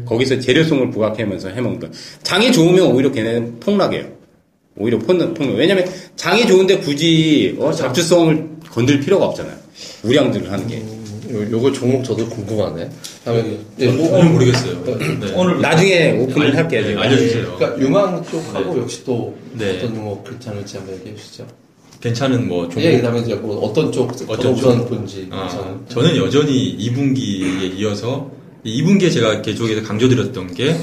거기서 0.07 0.39
재료성을 0.41 0.91
부각하면서 0.91 1.51
해먹는 1.51 1.81
거. 1.81 1.89
장이 2.23 2.53
좋으면 2.53 2.93
오히려 2.93 3.11
걔네는 3.13 3.59
폭락해요. 3.61 4.05
오히려 4.77 4.99
폭락. 4.99 5.35
폭락. 5.35 5.55
왜냐면 5.57 5.85
장이 6.17 6.47
좋은데 6.47 6.79
굳이 6.79 7.57
어, 7.61 7.73
잡주성을 7.73 8.49
건들 8.71 9.01
필요가 9.01 9.27
없잖아요. 9.27 9.57
우량들을 10.05 10.51
하는 10.51 10.67
게. 10.67 10.83
요, 11.33 11.51
요거 11.51 11.73
종목 11.73 12.05
저도 12.05 12.29
궁금하네. 12.29 12.91
다음에 13.25 13.57
예, 13.79 13.89
뭐, 13.89 14.09
전혀 14.09 14.25
모르겠어요. 14.31 14.85
네. 14.85 15.33
오늘 15.35 15.61
나중에 15.61 16.13
오픈을 16.19 16.49
알- 16.49 16.57
할게요. 16.57 16.83
네. 16.87 16.97
알려주세요. 16.97 17.55
그러니까 17.57 17.81
유망 17.81 18.23
쪽하고 18.31 18.75
네. 18.75 18.81
역시 18.83 19.05
또 19.05 19.35
네. 19.55 19.77
어떤 19.79 19.95
종목 19.95 20.29
괜찮을지 20.29 20.77
한번 20.77 20.97
얘기해 20.97 21.17
주시죠. 21.17 21.47
괜찮은 22.01 22.47
뭐 22.47 22.69
종목. 22.69 22.85
예, 22.85 22.97
그다음에 22.97 23.21
이제 23.21 23.35
뭐 23.35 23.57
어떤 23.61 23.91
쪽 23.91 24.11
어떤 24.29 24.53
어떤 24.53 24.57
쪽? 24.79 24.89
본지 24.91 25.27
아, 25.31 25.79
저는 25.89 26.17
여전히 26.19 26.77
2분기에 26.79 27.79
이어서 27.79 28.31
2분기에 28.67 29.11
제가 29.13 29.41
계속해서 29.41 29.83
강조드렸던 29.83 30.53
게 30.55 30.77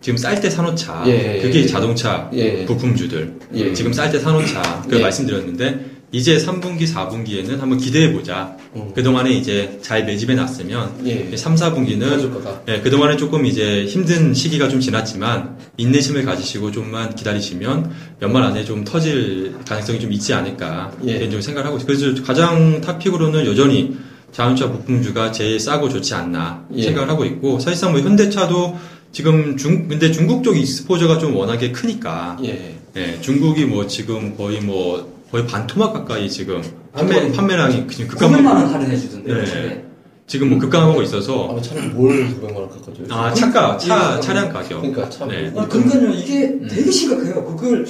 지금 0.00 0.16
쌀 0.16 0.40
때 0.40 0.48
사놓자. 0.48 1.04
예, 1.06 1.40
그게 1.42 1.60
예. 1.62 1.66
자동차 1.66 2.30
예. 2.32 2.64
부품주들. 2.64 3.34
예. 3.54 3.72
지금 3.72 3.92
쌀 3.92 4.10
때 4.10 4.18
사놓자. 4.18 4.82
그걸 4.84 5.00
예. 5.00 5.02
말씀드렸는데 5.02 5.98
이제 6.10 6.38
3분기, 6.38 6.86
4분기에는 6.86 7.58
한번 7.58 7.78
기대해 7.78 8.12
보자. 8.12 8.56
음. 8.76 8.92
그동안에 8.94 9.30
이제 9.30 9.78
잘 9.82 10.06
매집해 10.06 10.34
놨으면 10.34 11.02
예. 11.04 11.36
3, 11.36 11.54
4분기는 11.54 12.00
터질 12.08 12.32
거다. 12.32 12.62
예, 12.68 12.80
그동안에 12.80 13.16
조금 13.16 13.44
이제 13.44 13.84
힘든 13.84 14.32
시기가 14.32 14.68
좀 14.68 14.80
지났지만 14.80 15.58
인내심을 15.76 16.24
가지시고 16.24 16.70
좀만 16.70 17.14
기다리시면 17.14 17.90
연말 18.22 18.44
안에 18.44 18.64
좀 18.64 18.84
터질 18.84 19.54
가능성이 19.66 20.00
좀 20.00 20.12
있지 20.12 20.32
않을까 20.32 20.92
예. 21.04 21.18
개인적으로 21.18 21.42
생각을 21.42 21.66
하고 21.66 21.76
있어요. 21.76 21.86
그래서 21.88 22.22
가장 22.22 22.80
탑픽으로는 22.80 23.44
여전히 23.44 23.98
자동차 24.32 24.70
부품주가 24.70 25.32
제일 25.32 25.58
싸고 25.60 25.88
좋지 25.88 26.14
않나 26.14 26.64
예. 26.74 26.84
생각을 26.84 27.10
하고 27.10 27.24
있고 27.24 27.58
사실상 27.58 27.92
뭐 27.92 28.00
현대차도 28.00 28.78
지금 29.12 29.56
중 29.56 29.88
근데 29.88 30.10
중국 30.10 30.44
쪽 30.44 30.56
익스포저가 30.56 31.18
좀 31.18 31.34
워낙에 31.34 31.72
크니까 31.72 32.36
예. 32.44 32.74
예, 32.96 33.20
중국이 33.20 33.64
뭐 33.64 33.86
지금 33.86 34.36
거의 34.36 34.60
뭐 34.60 35.18
거의 35.30 35.46
반토막 35.46 35.92
가까이 35.92 36.28
지금 36.30 36.62
판매. 36.92 37.30
판매량이 37.32 37.86
그냥 37.86 38.08
900만 38.10 38.46
원 38.46 38.66
할인해 38.66 38.94
네. 38.94 38.98
주던데요. 38.98 39.44
네. 39.44 39.84
지금 40.26 40.50
뭐 40.50 40.58
급감하고 40.58 41.00
있어서 41.02 41.56
아, 41.56 41.62
차를 41.62 41.88
뭘 41.90 42.28
900만 42.28 42.54
원 42.54 42.68
깎아줘요? 42.70 43.06
아 43.10 43.32
차가 43.32 43.76
차 43.78 44.16
예. 44.16 44.20
차량 44.20 44.52
가격 44.52 44.80
그러니까 44.82 45.08
참. 45.08 45.28
네. 45.28 45.52
아, 45.56 45.66
그러니까요 45.66 46.10
이게 46.10 46.58
되게 46.68 46.90
심각해요. 46.90 47.44
그걸 47.44 47.86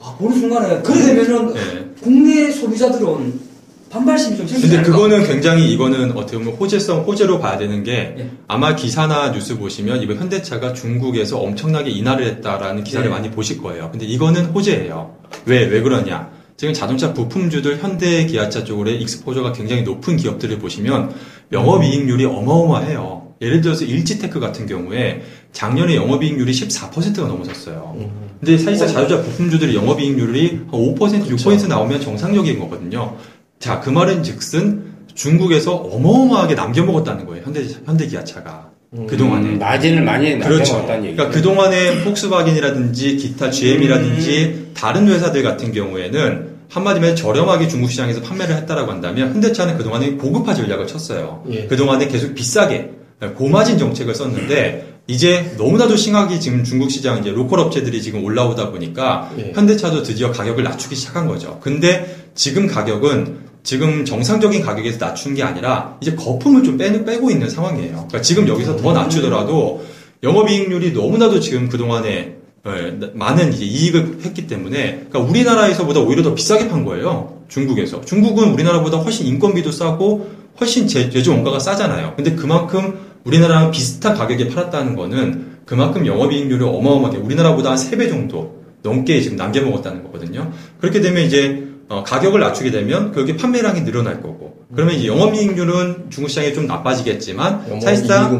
아, 0.00 0.16
보는 0.18 0.38
순간에 0.40 0.80
그래 0.82 1.14
되면은 1.14 1.54
네. 1.54 1.90
국내 2.00 2.50
소비자들은 2.50 3.49
반발심이 3.90 4.36
좀 4.36 4.46
생기지 4.46 4.76
근데? 4.76 4.88
그거는 4.90 5.26
굉장히 5.26 5.70
이거는 5.72 6.12
어떻게 6.16 6.38
보면 6.38 6.54
호재성 6.54 7.02
호재로 7.02 7.40
봐야 7.40 7.58
되는 7.58 7.82
게 7.82 8.14
예. 8.18 8.30
아마 8.46 8.76
기사나 8.76 9.32
뉴스 9.32 9.58
보시면 9.58 10.02
이번 10.02 10.16
현대차가 10.18 10.72
중국에서 10.72 11.38
엄청나게 11.38 11.90
인하를 11.90 12.26
했다라는 12.26 12.84
기사를 12.84 13.06
네. 13.08 13.12
많이 13.12 13.30
보실 13.30 13.58
거예요. 13.60 13.88
근데 13.90 14.06
이거는 14.06 14.46
호재예요. 14.46 15.16
왜 15.46 15.66
왜 15.66 15.82
그러냐? 15.82 16.30
지금 16.56 16.74
자동차 16.74 17.12
부품주들 17.14 17.78
현대 17.78 18.26
기아차 18.26 18.64
쪽으로의 18.64 19.00
익스포저가 19.02 19.52
굉장히 19.52 19.82
높은 19.82 20.16
기업들을 20.16 20.58
보시면 20.58 21.12
영업이익률이 21.52 22.26
어마어마해요. 22.26 23.34
예를 23.40 23.62
들어서 23.62 23.84
일지테크 23.86 24.38
같은 24.38 24.66
경우에 24.66 25.22
작년에 25.52 25.96
영업이익률이 25.96 26.52
14%가 26.52 27.26
넘어섰어요. 27.26 27.94
음. 27.98 28.10
근데 28.38 28.58
사실상 28.58 28.88
자동차 28.88 29.22
부품주들의 29.22 29.74
영업이익률이 29.74 30.48
한 30.48 30.70
5%, 30.70 30.96
6% 31.26 31.66
나오면 31.68 32.00
정상적인 32.02 32.58
거거든요. 32.58 33.16
자, 33.60 33.78
그 33.78 33.90
말은 33.90 34.22
즉슨 34.22 34.82
중국에서 35.14 35.74
어마어마하게 35.76 36.54
남겨먹었다는 36.54 37.26
거예요. 37.26 37.44
현대, 37.44 37.64
현대 37.84 38.06
기아차가. 38.06 38.70
그동안에. 39.06 39.50
음, 39.50 39.58
마진을 39.58 40.02
많이 40.02 40.38
그렇죠. 40.38 40.72
남겨먹었다는 40.72 41.04
얘기. 41.04 41.16
그러니까 41.16 41.36
그동안에 41.36 42.02
폭스바겐이라든지 42.02 43.16
기타 43.18 43.50
GM이라든지 43.50 44.70
다른 44.74 45.06
회사들 45.06 45.42
같은 45.42 45.72
경우에는 45.72 46.50
한마디면 46.70 47.16
저렴하게 47.16 47.68
중국 47.68 47.90
시장에서 47.90 48.22
판매를 48.22 48.56
했다라고 48.56 48.90
한다면 48.90 49.28
현대차는 49.34 49.76
그동안에 49.76 50.12
고급화 50.12 50.54
전략을 50.54 50.86
쳤어요. 50.86 51.44
예. 51.50 51.66
그동안에 51.66 52.08
계속 52.08 52.34
비싸게 52.34 52.90
고마진 53.36 53.76
정책을 53.76 54.14
썼는데 54.14 55.00
이제 55.06 55.52
너무나도 55.58 55.96
심하게 55.96 56.38
지금 56.38 56.64
중국 56.64 56.90
시장 56.90 57.18
이제 57.18 57.30
로컬 57.30 57.60
업체들이 57.60 58.00
지금 58.00 58.24
올라오다 58.24 58.70
보니까 58.70 59.30
예. 59.38 59.52
현대차도 59.54 60.02
드디어 60.02 60.32
가격을 60.32 60.64
낮추기 60.64 60.94
시작한 60.94 61.26
거죠. 61.26 61.58
근데 61.60 62.16
지금 62.34 62.66
가격은 62.66 63.49
지금 63.62 64.04
정상적인 64.04 64.62
가격에서 64.62 64.98
낮춘 64.98 65.34
게 65.34 65.42
아니라 65.42 65.96
이제 66.00 66.14
거품을 66.14 66.62
좀 66.62 66.76
빼, 66.78 67.04
빼고 67.04 67.30
있는 67.30 67.48
상황이에요. 67.48 67.92
그러니까 67.92 68.20
지금 68.22 68.48
여기서 68.48 68.76
더 68.76 68.92
낮추더라도 68.92 69.84
영업이익률이 70.22 70.92
너무나도 70.92 71.40
지금 71.40 71.68
그동안에 71.68 72.36
예, 72.66 73.10
많은 73.14 73.54
이익을 73.54 74.18
했기 74.22 74.46
때문에 74.46 75.06
그러니까 75.08 75.18
우리나라에서보다 75.20 76.00
오히려 76.00 76.22
더 76.22 76.34
비싸게 76.34 76.68
판 76.68 76.84
거예요. 76.84 77.40
중국에서. 77.48 78.02
중국은 78.02 78.52
우리나라보다 78.52 78.98
훨씬 78.98 79.26
인건비도 79.26 79.72
싸고 79.72 80.30
훨씬 80.60 80.86
제, 80.86 81.08
제조 81.08 81.32
원가가 81.32 81.58
싸잖아요. 81.58 82.14
근데 82.16 82.34
그만큼 82.34 82.98
우리나라랑 83.24 83.70
비슷한 83.70 84.14
가격에 84.14 84.48
팔았다는 84.48 84.94
거는 84.94 85.60
그만큼 85.64 86.06
영업이익률이 86.06 86.62
어마어마하게 86.62 87.18
우리나라보다 87.18 87.70
한 87.70 87.78
3배 87.78 88.08
정도 88.08 88.60
넘게 88.82 89.20
지금 89.20 89.36
남겨먹었다는 89.36 90.02
거거든요. 90.04 90.52
그렇게 90.80 91.00
되면 91.00 91.24
이제 91.24 91.69
어, 91.90 92.04
가격을 92.04 92.38
낮추게 92.38 92.70
되면 92.70 93.10
그게 93.10 93.36
판매량이 93.36 93.82
늘어날 93.84 94.22
거고 94.22 94.60
그러면 94.72 94.94
이제 94.94 95.08
영업이익률은 95.08 96.06
중국 96.10 96.28
시장에 96.28 96.52
좀 96.52 96.68
나빠지겠지만 96.68 97.64
사실상. 97.80 98.30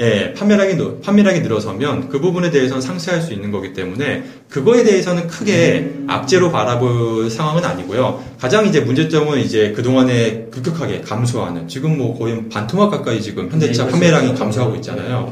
예, 0.00 0.32
판매량이, 0.32 0.76
늘- 0.78 1.00
판매량이 1.02 1.40
늘어서면 1.40 2.08
그 2.08 2.18
부분에 2.18 2.50
대해서는 2.50 2.80
상쇄할 2.80 3.20
수 3.20 3.34
있는 3.34 3.50
거기 3.50 3.74
때문에 3.74 4.24
그거에 4.48 4.84
대해서는 4.84 5.26
크게 5.26 5.90
악재로 6.06 6.50
바라볼 6.50 7.28
상황은 7.28 7.62
아니고요. 7.66 8.24
가장 8.40 8.66
이제 8.66 8.80
문제점은 8.80 9.38
이제 9.38 9.72
그동안에 9.72 10.46
급격하게 10.50 11.02
감소하는 11.02 11.68
지금 11.68 11.98
뭐 11.98 12.18
거의 12.18 12.48
반토막 12.48 12.90
가까이 12.90 13.20
지금 13.20 13.50
현대차 13.50 13.84
네, 13.84 13.90
판매량이 13.90 14.26
그렇죠. 14.28 14.42
감소하고 14.44 14.76
있잖아요. 14.76 15.30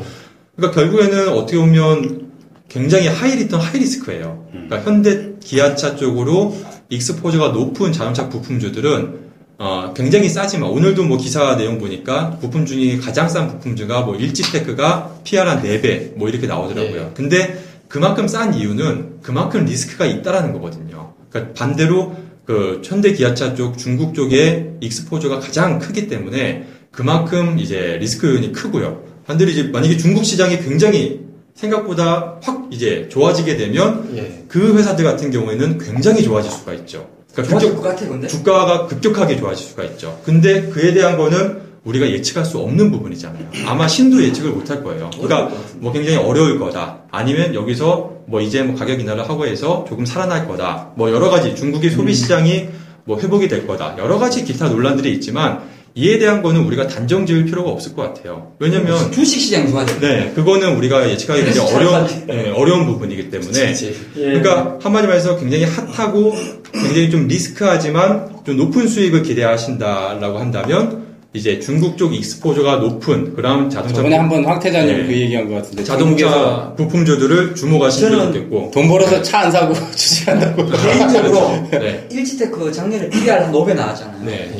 그러니까 0.56 0.78
결국에는 0.78 1.28
어떻게 1.30 1.56
보면 1.56 2.28
굉장히 2.68 3.06
high 3.07 3.27
return 3.27 3.59
high 3.61 3.87
risk예요. 3.87 4.46
그러니까 4.50 4.82
현대 4.82 5.30
기아차 5.40 5.96
쪽으로 5.96 6.54
exposure가 6.88 7.48
높은 7.49 7.92
자동차 7.92 8.29
부품주들은 8.29 9.23
어, 9.59 9.92
굉장히 9.95 10.29
싸지만 10.29 10.71
오늘도 10.71 11.05
뭐 11.05 11.16
기사 11.18 11.57
내용 11.57 11.79
보니까 11.79 12.38
부품 12.40 12.66
중에 12.66 12.99
가장 12.99 13.29
싼 13.29 13.49
부품주가 13.49 14.03
뭐 14.03 14.16
일지테크가 14.16 15.21
PER 15.25 15.48
한 15.49 15.62
4배 15.62 16.16
뭐 16.16 16.29
이렇게 16.29 16.47
나오더라고요. 16.47 17.12
근데 17.14 17.62
그만큼 17.87 18.27
싼 18.27 18.55
이유는 18.55 19.21
그만큼 19.23 19.64
리스크가 19.64 20.07
있다라는 20.07 20.53
거거든요. 20.53 21.14
그러니까 21.31 21.55
반대로 21.55 22.16
그 22.45 22.83
현대 22.85 23.12
기아차 23.12 23.55
쪽 23.55 23.79
중국 23.79 24.14
쪽에 24.14 24.73
익스포저가 24.81 25.38
가장 25.38 25.79
크기 25.79 26.09
때문에 26.09 26.66
그만큼 26.90 27.59
이제 27.59 27.99
리스크 28.01 28.29
요인이 28.29 28.53
크고요. 28.53 29.05
반대로 29.27 29.51
이제 29.51 29.64
만약에 29.64 29.97
중국 29.97 30.25
시장이 30.25 30.59
굉장히 30.61 31.21
생각보다 31.66 32.38
확 32.42 32.66
이제 32.70 33.09
좋아지게 33.11 33.57
되면 33.57 34.11
예. 34.16 34.44
그 34.48 34.77
회사들 34.77 35.05
같은 35.05 35.31
경우에는 35.31 35.79
굉장히 35.79 36.22
좋아질 36.22 36.51
수가 36.51 36.75
있죠. 36.75 37.07
그러니까 37.33 37.59
급격- 37.59 37.77
것 37.77 37.83
같아. 37.83 38.27
주가가 38.27 38.87
급격하게 38.87 39.37
좋아질 39.37 39.66
수가 39.66 39.85
있죠. 39.85 40.20
근데 40.25 40.62
그에 40.68 40.92
대한 40.92 41.16
거는 41.16 41.62
우리가 41.85 42.09
예측할 42.11 42.44
수 42.44 42.59
없는 42.59 42.90
부분이잖아요. 42.92 43.44
아마 43.66 43.88
신도 43.88 44.22
예측을 44.22 44.51
못할 44.51 44.83
거예요. 44.85 45.11
그러니까 45.20 45.51
뭐 45.79 45.92
굉장히 45.92 46.16
어려울 46.18 46.59
거다. 46.59 46.98
아니면 47.11 47.55
여기서 47.55 48.12
뭐 48.27 48.40
이제 48.40 48.62
뭐 48.62 48.77
가격 48.77 49.01
인하를 49.01 49.29
하고 49.29 49.46
해서 49.46 49.85
조금 49.88 50.05
살아날 50.05 50.46
거다. 50.46 50.90
뭐 50.96 51.11
여러 51.11 51.29
가지 51.31 51.55
중국의 51.57 51.90
소비 51.90 52.14
시장이 52.14 52.68
뭐 53.05 53.18
회복이 53.18 53.48
될 53.48 53.66
거다. 53.66 53.96
여러 53.98 54.18
가지 54.18 54.44
기타 54.44 54.68
논란들이 54.68 55.12
있지만 55.14 55.61
이에 55.94 56.18
대한 56.18 56.42
거는 56.42 56.62
우리가 56.62 56.87
단정 56.87 57.26
지을 57.26 57.44
필요가 57.44 57.70
없을 57.70 57.94
것 57.94 58.02
같아요. 58.14 58.52
왜냐면 58.59 59.12
주식 59.12 59.40
시장이 59.40 59.70
좋아져. 59.70 59.98
네, 60.00 60.33
그거는 60.35 60.76
우리가 60.76 61.09
예측하기 61.11 61.44
굉장히 61.44 61.70
어려운, 61.74 62.09
잘 62.09 62.26
네, 62.26 62.50
어려운 62.50 62.87
부분이기 62.87 63.28
때문에 63.31 63.66
그치. 63.68 63.94
그러니까 64.14 64.78
한마디 64.83 65.07
말해서 65.07 65.38
굉장히 65.38 65.64
핫하고 65.64 66.33
굉장히 66.72 67.11
좀 67.11 67.28
리스크하지만 67.28 68.31
좀 68.46 68.57
높은 68.57 68.88
수익을 68.88 69.22
기대하신다라고 69.22 70.38
한다면 70.38 71.02
이제 71.35 71.59
중국 71.61 71.96
쪽 71.96 72.14
익스포저가 72.14 72.76
높은 72.76 73.35
그런 73.35 73.68
자동차 73.70 73.96
저번에 73.96 74.16
한번 74.16 74.44
황 74.44 74.59
태자님 74.61 74.96
네. 74.96 75.07
그 75.07 75.12
얘기한 75.12 75.48
것 75.48 75.57
같은데 75.57 75.83
자동차 75.85 76.74
부품주들을 76.76 77.55
주목하시면 77.55 78.11
저는 78.11 78.33
좋겠고 78.33 78.70
돈 78.72 78.88
벌어서 78.88 79.20
차 79.22 79.40
안 79.40 79.50
사고 79.50 79.74
주식한다고 79.96 80.66
개인적으로 80.66 81.68
네. 81.72 82.07
일지테크 82.11 82.70
작년에 82.72 83.09
PER 83.11 83.44
한 83.44 83.52
5배 83.52 83.74
나왔잖아요. 83.74 84.24
네. 84.24 84.50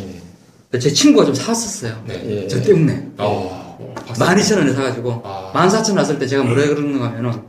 예. 0.75 0.79
제 0.79 0.91
친구가 0.91 1.27
좀 1.27 1.35
샀었어요. 1.35 2.03
네. 2.07 2.23
예. 2.45 2.49
저 2.49 2.61
때문에. 2.63 3.09
어, 3.19 3.95
박사. 4.07 4.35
12,000원에 4.35 4.75
사가지고 4.75 5.23
아. 5.25 5.53
14,000원 5.55 5.95
났을 5.95 6.19
때 6.19 6.27
제가 6.27 6.43
뭐라 6.45 6.67
그러는가 6.69 7.07
하면은 7.07 7.43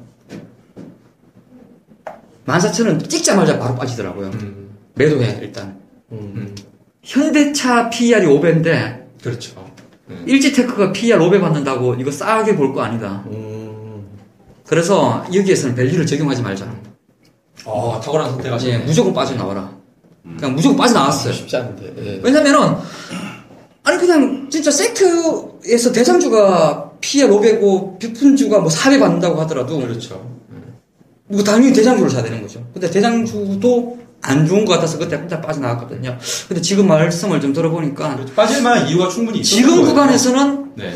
14,000원 2.45 3.09
찍자마자 3.09 3.57
바로 3.59 3.75
빠지더라고요. 3.75 4.27
음. 4.27 4.69
매도해 4.95 5.39
일단. 5.41 5.79
음. 6.11 6.53
현대차 7.01 7.89
PER이 7.89 8.25
5배인데 8.27 9.03
그렇죠. 9.21 9.63
일지테크가 10.25 10.91
PER 10.91 11.17
5배 11.19 11.39
받는다고 11.41 11.95
이거 11.95 12.11
싸게 12.11 12.55
볼 12.55 12.73
거 12.73 12.81
아니다. 12.81 13.23
음. 13.27 14.05
그래서 14.67 15.25
여기에서는 15.33 15.75
밸류를 15.75 16.05
적용하지 16.05 16.41
말자. 16.41 16.65
아, 17.65 18.01
탁월한 18.03 18.31
선택하시네. 18.31 18.73
예, 18.73 18.77
무조건 18.79 19.13
빠져나와라. 19.13 19.71
그냥 20.37 20.55
무조건 20.55 20.77
빠져나왔어요. 20.77 21.33
쉽지 21.33 21.55
않은데. 21.57 21.93
예. 21.97 22.19
왜냐면은 22.23 22.75
아니 23.83 23.97
그냥 23.97 24.47
진짜 24.49 24.71
세트에서 24.71 25.91
대장주가 25.91 26.91
PER 27.01 27.29
500고 27.29 27.99
비품주가 27.99 28.59
뭐 28.59 28.69
4배 28.69 28.99
받는다고 28.99 29.39
하더라도 29.41 29.79
그렇죠. 29.79 30.31
뭐 31.27 31.43
당연히 31.43 31.73
대장주를 31.73 32.09
사야 32.09 32.23
되는 32.23 32.41
거죠. 32.41 32.65
근데 32.73 32.89
대장주도 32.89 33.99
안 34.21 34.45
좋은 34.47 34.63
것 34.63 34.75
같아서 34.75 34.97
그때 34.97 35.17
혼자 35.17 35.41
빠져나왔거든요. 35.41 36.17
근데 36.47 36.61
지금 36.61 36.87
말씀을 36.87 37.41
좀 37.41 37.51
들어보니까 37.51 38.15
그렇죠. 38.15 38.33
빠질 38.33 38.61
만한 38.61 38.87
이유가 38.87 39.09
충분히 39.09 39.39
있었던 39.39 39.57
지금 39.57 39.75
거예요. 39.75 39.89
구간에서는 39.89 40.71
네. 40.75 40.93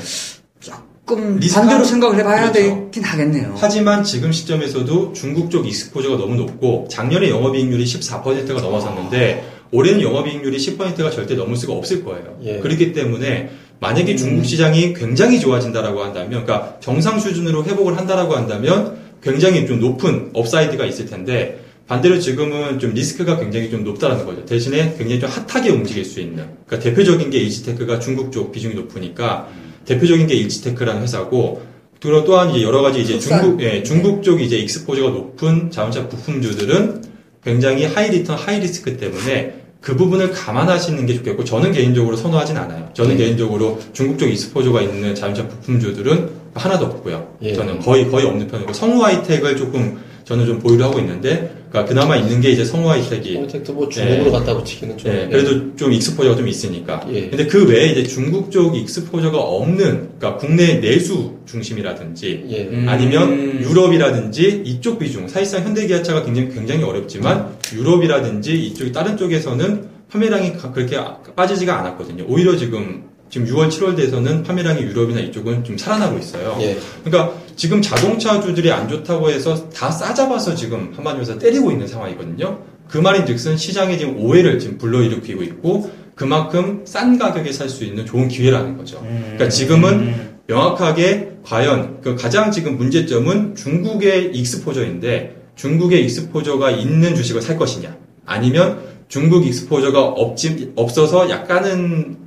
조금 1.08 1.40
리스크하- 1.40 1.62
반대로 1.62 1.84
생각을 1.86 2.18
해봐야 2.20 2.52
그렇죠. 2.52 2.54
되긴 2.92 3.04
하겠네요. 3.04 3.56
하지만 3.58 4.04
지금 4.04 4.32
시점에서도 4.32 5.14
중국 5.14 5.50
쪽 5.50 5.66
exposure가 5.66 6.18
너무 6.18 6.36
높고 6.36 6.88
작년에 6.92 7.30
영업이익률이 7.30 7.86
14%가 7.86 8.62
넘어섰는데 8.62 9.44
올해는 9.72 10.02
영업이익률이 10.02 10.58
10%가 10.58 11.10
절대 11.10 11.36
넘을 11.36 11.56
수가 11.56 11.74
없을 11.74 12.04
거예요. 12.04 12.38
예. 12.44 12.60
그렇기 12.60 12.92
때문에 12.94 13.50
만약에 13.80 14.14
음. 14.14 14.18
중국 14.18 14.46
시장이 14.46 14.94
굉장히 14.94 15.40
좋아진다라고 15.40 16.02
한다면, 16.04 16.30
그러니까 16.44 16.78
정상 16.82 17.20
수준으로 17.20 17.64
회복을 17.66 17.96
한다라고 17.98 18.36
한다면 18.36 18.98
굉장히 19.22 19.66
좀 19.68 19.80
높은 19.80 20.30
upside가 20.34 20.86
있을 20.86 21.06
텐데 21.06 21.60
반대로 21.88 22.20
지금은 22.20 22.80
좀 22.80 22.94
리스크가 22.94 23.40
굉장히 23.40 23.70
좀 23.70 23.84
높다라는 23.84 24.26
거죠. 24.26 24.46
대신에 24.46 24.96
굉장히 24.98 25.20
좀 25.22 25.30
hot하게 25.30 25.70
움직일 25.70 26.04
수 26.04 26.20
있는. 26.20 26.46
그러니까 26.66 26.80
대표적인 26.90 27.30
게 27.30 27.38
일지테크가 27.40 28.00
중국 28.00 28.32
쪽 28.32 28.52
비중이 28.52 28.74
높으니까 28.76 29.48
대표적인 29.88 30.28
게 30.28 30.36
일지테크라는 30.36 31.02
회사고 31.02 31.64
또 32.00 32.24
또한 32.24 32.52
이제 32.52 32.62
여러 32.62 32.82
가지 32.82 33.02
이제 33.02 33.20
속산. 33.20 33.42
중국 33.42 33.62
예, 33.64 33.82
중국 33.82 34.22
쪽 34.22 34.42
이제 34.42 34.58
exposure가 34.58 35.10
높은 35.10 35.72
자동차 35.72 36.08
부품주들은 36.08 37.02
굉장히 37.44 37.86
high 37.86 38.12
return 38.12 38.38
high 38.38 38.60
risk 38.60 38.98
때문에 38.98 39.56
그 39.82 39.96
부분을 39.96 40.32
감안하시는 40.32 41.06
게 41.06 41.16
좋겠고 41.16 41.44
저는 41.44 41.72
개인적으로 41.72 42.16
선호하진 42.16 42.58
않아요. 42.58 42.90
저는 42.94 43.12
네. 43.12 43.24
개인적으로 43.24 43.80
중국 43.94 44.20
쪽 44.20 44.28
exposure가 44.28 44.82
있는 44.82 45.16
자동차 45.16 45.48
부품주들은 45.48 46.30
하나도 46.54 46.86
없고요. 46.86 47.36
예. 47.44 47.54
저는 47.54 47.80
거의 47.80 48.10
거의 48.10 48.26
없는 48.26 48.48
편이고 48.48 48.74
성우 48.74 49.02
하이텍을 49.04 49.56
조금 49.56 50.00
저는 50.26 50.46
좀 50.46 50.60
보유를 50.60 50.86
하고 50.86 51.00
있는데 51.00 51.57
그러니까 51.70 51.86
그나마 51.94 52.16
있는 52.16 52.40
게 52.40 52.50
이제 52.52 52.64
성우 52.64 52.90
하이텍이 52.90 53.36
하이텍도 53.36 53.74
뭐 53.74 53.90
중국으로 53.90 54.28
예. 54.28 54.32
갔다 54.32 54.56
붙이기는 54.56 54.98
좀. 54.98 55.12
예, 55.12 55.28
그래도 55.30 55.76
좀 55.76 55.92
exposure가 55.92 56.36
좀 56.38 56.48
있으니까. 56.48 57.06
예. 57.12 57.28
근데 57.30 57.46
그 57.46 57.68
외에 57.68 57.88
이제 57.92 58.04
중국 58.04 58.52
쪽 58.52 58.76
exposure가 58.76 59.38
없는, 59.38 60.10
그러니까 60.18 60.38
국내 60.38 60.76
내수 60.80 61.34
중심이라든지, 61.46 62.46
예. 62.50 62.62
음. 62.72 62.86
아니면 62.88 63.60
유럽이라든지 63.62 64.62
이쪽 64.66 65.00
비중, 65.00 65.28
사실상 65.28 65.64
현대기아차가 65.66 66.24
굉장히, 66.24 66.50
굉장히 66.54 66.84
어렵지만 66.84 67.50
유럽이라든지 67.74 68.54
이쪽 68.68 68.92
다른 68.92 69.18
쪽에서는 69.18 69.98
판매량이 70.10 70.54
가- 70.54 70.72
그렇게 70.72 70.96
아- 70.98 71.18
빠지지가 71.36 71.80
않았거든요. 71.80 72.26
오히려 72.28 72.56
지금 72.56 73.04
지금 73.30 73.46
6월, 73.46 73.68
7월 73.70 73.98
돼서는 73.98 74.44
판매량이 74.44 74.82
유럽이나 74.84 75.20
이쪽은 75.20 75.66
좀 75.66 75.78
살아나고 75.78 76.18
있어요. 76.18 76.58
예. 76.62 76.78
그러니까 77.04 77.34
지금 77.58 77.82
자동차주들이 77.82 78.72
안 78.72 78.88
좋다고 78.88 79.32
해서 79.32 79.68
다 79.72 79.90
싸잡아서 79.92 80.56
지금 80.56 80.94
한마디로 80.96 81.40
때리고 81.40 81.72
있는 81.72 81.88
상황이거든요. 81.88 82.60
그 82.88 83.00
말인즉슨 83.00 83.58
시장에 83.58 83.98
지금 83.98 84.18
오해를 84.18 84.60
지금 84.60 84.78
불러일으키고 84.78 85.44
있고 85.44 85.92
그만큼 86.16 86.84
싼 86.86 87.18
가격에 87.18 87.52
살 87.52 87.68
수 87.68 87.84
있는 87.84 88.06
좋은 88.06 88.28
기회라는 88.28 88.78
거죠. 88.78 89.02
그러니까 89.02 89.50
지금은 89.50 90.14
명확하게 90.48 91.32
과연 91.44 92.02
그 92.02 92.16
가장 92.16 92.52
지금 92.52 92.78
문제점은 92.78 93.56
중국의 93.56 94.36
익스포저인데 94.36 95.36
중국의 95.56 96.06
익스포저가 96.06 96.72
있는 96.72 97.16
주식을 97.16 97.42
살 97.42 97.58
것이냐 97.58 97.98
아니면 98.26 98.80
중국 99.08 99.46
익스포저가 99.46 100.04
없지 100.04 100.74
없어서 100.76 101.30
약간은 101.30 102.18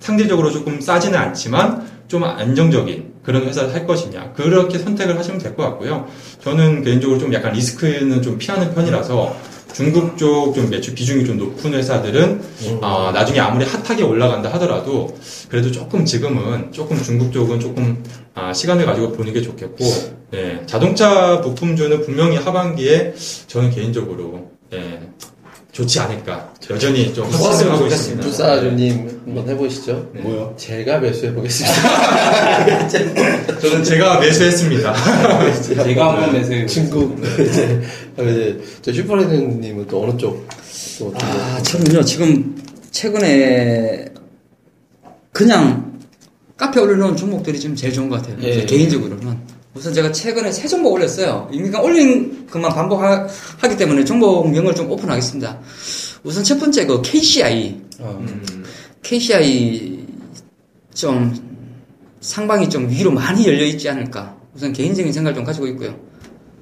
상대적으로 0.00 0.50
조금 0.50 0.80
싸지는 0.80 1.16
않지만 1.18 1.86
좀 2.08 2.24
안정적인 2.24 3.09
그런 3.22 3.44
회사를 3.44 3.72
할 3.74 3.86
것이냐 3.86 4.32
그렇게 4.34 4.78
선택을 4.78 5.18
하시면 5.18 5.38
될 5.40 5.54
것 5.54 5.62
같고요. 5.64 6.06
저는 6.42 6.82
개인적으로 6.84 7.18
좀 7.18 7.32
약간 7.34 7.52
리스크는 7.52 8.22
좀 8.22 8.38
피하는 8.38 8.72
편이라서 8.74 9.36
중국 9.72 10.18
쪽 10.18 10.52
좀 10.54 10.68
매출 10.68 10.94
비중이 10.94 11.24
좀 11.24 11.38
높은 11.38 11.72
회사들은 11.74 12.40
아, 12.82 13.12
나중에 13.14 13.38
아무리 13.38 13.64
핫하게 13.64 14.02
올라간다 14.02 14.52
하더라도 14.54 15.14
그래도 15.48 15.70
조금 15.70 16.04
지금은 16.04 16.72
조금 16.72 17.00
중국 17.00 17.32
쪽은 17.32 17.60
조금 17.60 18.02
아, 18.34 18.52
시간을 18.52 18.84
가지고 18.86 19.12
보는 19.12 19.32
게 19.32 19.40
좋겠고 19.42 19.84
네, 20.32 20.62
자동차 20.66 21.40
부품주는 21.40 22.00
분명히 22.02 22.36
하반기에 22.36 23.14
저는 23.46 23.70
개인적으로 23.70 24.50
예, 24.72 25.00
좋지 25.72 26.00
않을까 26.00 26.52
여전히 26.70 27.14
좀 27.14 27.28
확신을 27.30 27.72
하고 27.72 27.86
있습니다. 27.86 28.24
부사주님 28.26 29.22
한번 29.24 29.48
해보시죠. 29.48 30.10
네. 30.14 30.20
뭐요? 30.20 30.54
제가 30.56 30.98
매수해 30.98 31.32
보겠습니다. 31.32 32.88
저는 33.60 33.84
제가 33.84 34.18
매수했습니다. 34.20 34.94
제가 35.84 36.12
한번 36.12 36.32
매수해 36.32 36.66
중국 36.66 37.18
이제 37.24 37.80
이제 38.18 38.60
저 38.82 38.92
슈퍼레드님은 38.92 39.86
또 39.86 40.02
어느 40.04 40.16
쪽? 40.18 40.46
또? 40.98 41.14
아, 41.20 41.62
저는요, 41.62 42.02
지금 42.04 42.62
최근에 42.90 44.06
그냥 45.32 45.98
카페 46.56 46.80
올려놓은 46.80 47.16
종목들이 47.16 47.58
지금 47.58 47.74
제일 47.74 47.92
좋은 47.92 48.08
것 48.08 48.20
같아요. 48.20 48.36
예. 48.42 48.54
제 48.54 48.66
개인적으로는. 48.66 49.38
우선 49.74 49.94
제가 49.94 50.10
최근에 50.10 50.50
새 50.50 50.66
종목 50.66 50.92
올렸어요. 50.92 51.48
그러니까 51.50 51.80
올린 51.80 52.46
것만 52.48 52.72
반복하기 52.72 53.76
때문에 53.76 54.04
종목명을 54.04 54.74
좀 54.74 54.90
오픈하겠습니다. 54.90 55.60
우선 56.24 56.42
첫 56.42 56.58
번째 56.58 56.86
그 56.86 57.00
KCI. 57.02 57.80
아, 58.00 58.04
음, 58.10 58.64
KCI 59.02 60.06
좀 60.92 61.34
상방이 62.20 62.68
좀 62.68 62.90
위로 62.90 63.12
많이 63.12 63.46
열려 63.46 63.64
있지 63.64 63.88
않을까. 63.88 64.36
우선 64.54 64.72
개인적인 64.72 65.12
생각을 65.12 65.36
좀 65.36 65.44
가지고 65.44 65.68
있고요. 65.68 65.96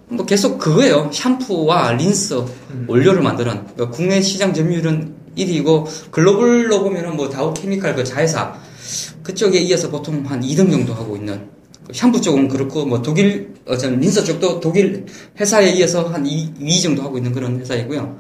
뭐 0.09 0.25
계속 0.27 0.59
그거예요. 0.59 1.11
샴푸와 1.13 1.93
린스, 1.93 2.45
원료를 2.87 3.23
만드는 3.23 3.53
그러니까 3.75 3.91
국내 3.91 4.21
시장 4.21 4.53
점유율은 4.53 5.15
1위고 5.37 6.11
글로벌로 6.11 6.83
보면은 6.83 7.17
뭐 7.17 7.29
다우 7.29 7.55
케미칼 7.55 7.95
그 7.95 8.05
자회사 8.05 8.55
그쪽에 9.23 9.59
이어서 9.61 9.91
보통 9.91 10.25
한 10.27 10.41
2등 10.41 10.71
정도 10.71 10.95
하고 10.95 11.17
있는 11.17 11.58
그 11.89 11.95
샴푸 11.95 12.21
쪽은 12.21 12.49
그렇고 12.49 12.85
뭐 12.85 13.03
독일 13.03 13.55
어 13.67 13.77
저는 13.77 14.01
린스 14.01 14.25
쪽도 14.25 14.61
독일 14.61 15.07
회사에 15.41 15.71
이어서 15.71 16.05
한 16.05 16.25
2, 16.25 16.55
2위 16.61 16.83
정도 16.83 17.03
하고 17.03 17.17
있는 17.17 17.33
그런 17.33 17.59
회사이고요. 17.59 18.19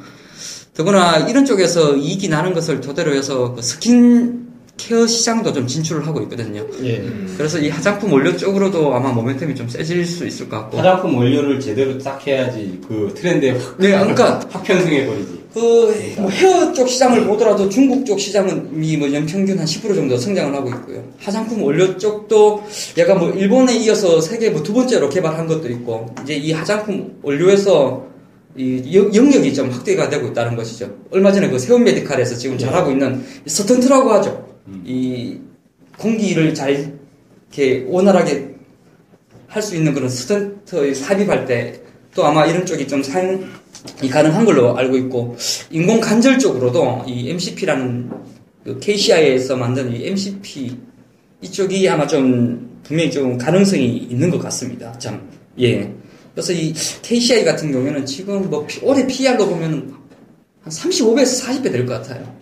더구나 0.75 1.19
이런 1.19 1.45
쪽에서 1.45 1.97
이익이 1.97 2.29
나는 2.29 2.55
것을 2.55 2.81
토대로 2.81 3.15
해서 3.15 3.53
그 3.55 3.63
스킨 3.63 4.49
케어 4.77 5.07
시장도 5.07 5.53
좀 5.53 5.67
진출을 5.67 6.07
하고 6.07 6.23
있거든요. 6.23 6.65
예. 6.85 7.05
그래서 7.37 7.59
이 7.59 7.69
화장품 7.69 8.13
원료 8.13 8.37
쪽으로도 8.37 8.95
아마 8.95 9.13
모멘텀이 9.13 9.57
좀 9.57 9.69
세질 9.69 10.07
수 10.07 10.25
있을 10.25 10.49
것 10.49 10.57
같고. 10.57 10.79
화장품 10.79 11.17
원료를 11.17 11.59
제대로 11.59 11.99
딱 11.99 12.25
해야지 12.25 12.81
그 12.87 13.13
트렌드에 13.15 13.51
확, 13.51 13.77
네, 13.79 13.91
그러니까 13.91 14.41
확 14.51 14.63
편승해 14.63 15.05
버리지. 15.05 15.38
그, 15.55 16.15
뭐 16.19 16.29
헤어 16.31 16.73
쪽 16.73 16.89
시장을 16.89 17.25
보더라도 17.27 17.69
중국 17.69 18.05
쪽 18.05 18.21
시장은 18.21 18.83
이뭐 18.85 19.13
연평균 19.13 19.59
한 19.59 19.65
10% 19.65 19.95
정도 19.95 20.17
성장을 20.17 20.55
하고 20.55 20.69
있고요. 20.69 21.03
화장품 21.19 21.63
원료 21.63 21.97
쪽도 21.97 22.63
얘가 22.99 23.15
뭐 23.15 23.31
일본에 23.31 23.75
이어서 23.79 24.21
세계 24.21 24.51
뭐 24.51 24.63
두 24.63 24.73
번째로 24.75 25.09
개발한 25.09 25.47
것도 25.47 25.69
있고, 25.71 26.07
이제 26.23 26.35
이 26.35 26.53
화장품 26.53 27.19
원료에서 27.23 28.07
이 28.57 28.95
영- 28.95 29.15
영역이 29.15 29.55
좀 29.55 29.71
확대가 29.71 30.09
되고 30.11 30.27
있다는 30.29 30.55
것이죠. 30.57 30.93
얼마 31.11 31.33
전에 31.33 31.49
그 31.49 31.59
세운 31.59 31.83
메디칼에서 31.85 32.37
지금 32.37 32.59
잘하고 32.59 32.91
있는 32.91 33.25
이 33.47 33.49
서턴트라고 33.49 34.11
하죠. 34.15 34.47
이 34.85 35.39
공기를 35.97 36.55
잘 36.55 36.93
이렇게 37.53 37.85
원활하게 37.89 38.55
할 39.47 39.63
수 39.63 39.75
있는 39.77 39.95
그런 39.95 40.09
스턴트 40.11 40.95
삽입할 40.95 41.47
때 41.47 41.81
또 42.15 42.25
아마 42.25 42.45
이런 42.47 42.67
쪽이 42.67 42.87
좀 42.89 43.03
사용 43.03 43.47
이 44.03 44.09
가능한 44.09 44.45
걸로 44.45 44.77
알고 44.77 44.97
있고 44.99 45.37
인공 45.71 46.01
관절 46.01 46.39
쪽으로도 46.39 47.05
이 47.07 47.31
MCP라는 47.31 48.11
그 48.65 48.79
KCI에서 48.81 49.57
만든 49.57 49.95
이 49.95 50.07
MCP 50.09 50.77
이쪽이 51.43 51.89
아마 51.89 52.07
좀 52.07 52.81
분명히 52.83 53.11
좀 53.11 53.37
가능성이 53.39 53.97
있는 53.97 54.31
것 54.31 54.39
같습니다. 54.41 54.97
참 54.99 55.29
예. 55.61 55.93
그래서 56.35 56.53
이 56.53 56.73
KCI 57.03 57.45
같은 57.45 57.73
경우에는 57.73 58.07
지금 58.07 58.49
뭐 58.49 58.65
피- 58.67 58.81
올해 58.85 59.07
PR로 59.07 59.47
보면 59.49 59.95
한 60.63 60.73
35배에서 60.73 61.45
40배 61.47 61.73
될 61.73 61.87
것 61.87 61.95
같아요. 61.95 62.37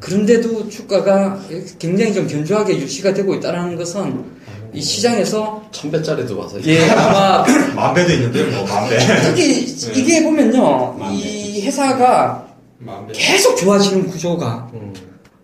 그런데도 0.00 0.68
주가가 0.68 1.42
굉장히 1.78 2.12
좀 2.12 2.26
견조하게 2.26 2.78
유지가 2.78 3.12
되고 3.14 3.34
있다는 3.34 3.76
것은 3.76 4.24
이 4.72 4.80
시장에서 4.82 5.62
천 5.70 5.90
배짜리도 5.90 6.38
와서 6.38 6.58
예 6.66 6.88
아마 6.90 7.44
만 7.74 7.94
배도 7.94 8.12
있는데 8.12 8.44
뭐만 8.44 8.88
배. 8.88 8.98
특히 9.22 9.62
이게 9.94 10.22
보면요 10.22 10.96
이 11.12 11.62
회사가 11.62 12.46
만 12.78 13.06
배. 13.06 13.12
계속 13.14 13.56
좋아지는 13.56 14.06
구조가 14.08 14.70
음. 14.74 14.92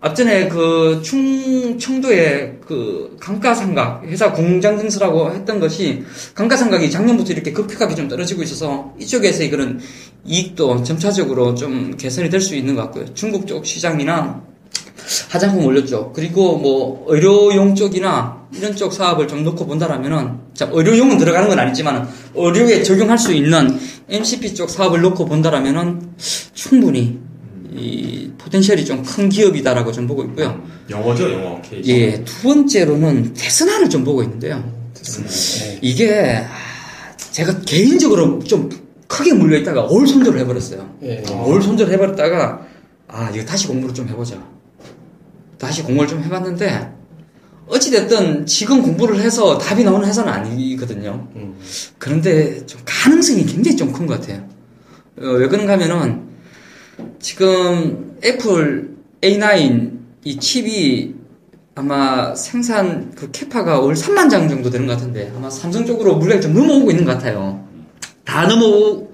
앞전에 0.04 0.48
그 0.48 1.00
충, 1.04 1.78
청도에 1.78 2.58
그 2.66 3.16
강가상각 3.20 4.02
회사 4.06 4.32
공장 4.32 4.76
증설하고 4.76 5.30
했던 5.32 5.60
것이 5.60 6.02
강가상각이 6.34 6.90
작년부터 6.90 7.32
이렇게 7.32 7.52
급격하게 7.52 7.94
좀 7.94 8.08
떨어지고 8.08 8.42
있어서 8.42 8.92
이쪽에서의 8.98 9.48
그런 9.50 9.80
이익도 10.24 10.82
점차적으로 10.82 11.54
좀 11.54 11.96
개선이 11.96 12.30
될 12.30 12.40
수 12.40 12.56
있는 12.56 12.74
것 12.74 12.82
같고요. 12.82 13.14
중국 13.14 13.46
쪽 13.46 13.64
시장이나 13.64 14.42
화장품 15.28 15.86
쪽 15.86 16.12
그리고 16.12 16.56
뭐 16.58 17.04
의료용 17.08 17.74
쪽이나 17.74 18.42
이런 18.54 18.76
쪽 18.76 18.92
사업을 18.92 19.26
좀 19.28 19.44
놓고 19.44 19.66
본다라면은 19.66 20.32
자 20.54 20.68
의료용은 20.70 21.18
들어가는 21.18 21.48
건 21.48 21.58
아니지만 21.58 22.08
의료에 22.34 22.82
적용할 22.82 23.18
수 23.18 23.32
있는 23.32 23.78
MCP 24.08 24.54
쪽 24.54 24.68
사업을 24.70 25.00
놓고 25.00 25.24
본다라면은 25.26 26.10
충분히 26.54 27.18
이 27.74 28.30
포텐셜이 28.38 28.84
좀 28.84 29.02
큰 29.02 29.28
기업이다라고 29.28 29.90
좀 29.92 30.06
보고 30.06 30.22
있고요. 30.24 30.60
영어죠, 30.90 31.32
영어. 31.32 31.60
K. 31.62 31.82
예, 31.86 32.24
두 32.24 32.42
번째로는 32.48 33.32
테스나를 33.34 33.88
좀 33.88 34.04
보고 34.04 34.22
있는데요. 34.22 34.62
이게 35.80 36.36
아, 36.44 37.16
제가 37.16 37.60
개인적으로 37.60 38.38
좀 38.44 38.68
크게 39.06 39.32
물려 39.32 39.58
있다가 39.58 39.84
올 39.84 40.06
손절을 40.06 40.38
해버렸어요. 40.40 40.88
예. 41.04 41.22
올 41.46 41.62
손절을 41.62 41.92
해버렸다가 41.94 42.66
아 43.08 43.30
이거 43.34 43.44
다시 43.44 43.66
공부를 43.68 43.94
좀 43.94 44.08
해보자. 44.08 44.36
다시 45.62 45.84
공부를 45.84 46.08
좀 46.08 46.20
해봤는데 46.24 46.92
어찌됐든 47.68 48.46
지금 48.46 48.82
공부를 48.82 49.20
해서 49.20 49.56
답이 49.58 49.84
나오는 49.84 50.06
회사는 50.08 50.30
아니거든요. 50.32 51.28
음. 51.36 51.54
그런데 51.98 52.66
좀 52.66 52.80
가능성이 52.84 53.46
굉장히 53.46 53.76
좀 53.76 53.92
큰 53.92 54.08
것 54.08 54.20
같아요. 54.20 54.44
어, 55.20 55.24
왜 55.24 55.46
그런가 55.46 55.74
하면은 55.74 56.22
지금 57.20 58.16
애플 58.24 58.96
A9 59.20 59.92
이 60.24 60.36
칩이 60.40 61.14
아마 61.76 62.34
생산 62.34 63.12
그 63.14 63.30
capa가 63.30 63.78
월 63.78 63.94
3만 63.94 64.28
장 64.28 64.48
정도 64.48 64.68
되는 64.68 64.88
것 64.88 64.94
같은데 64.94 65.32
아마 65.36 65.48
삼성 65.48 65.86
쪽으로 65.86 66.16
물량이 66.16 66.42
좀 66.42 66.54
넘어오고 66.54 66.90
있는 66.90 67.04
것 67.04 67.12
같아요. 67.12 67.64
다 68.24 68.48
넘어오고 68.48 69.12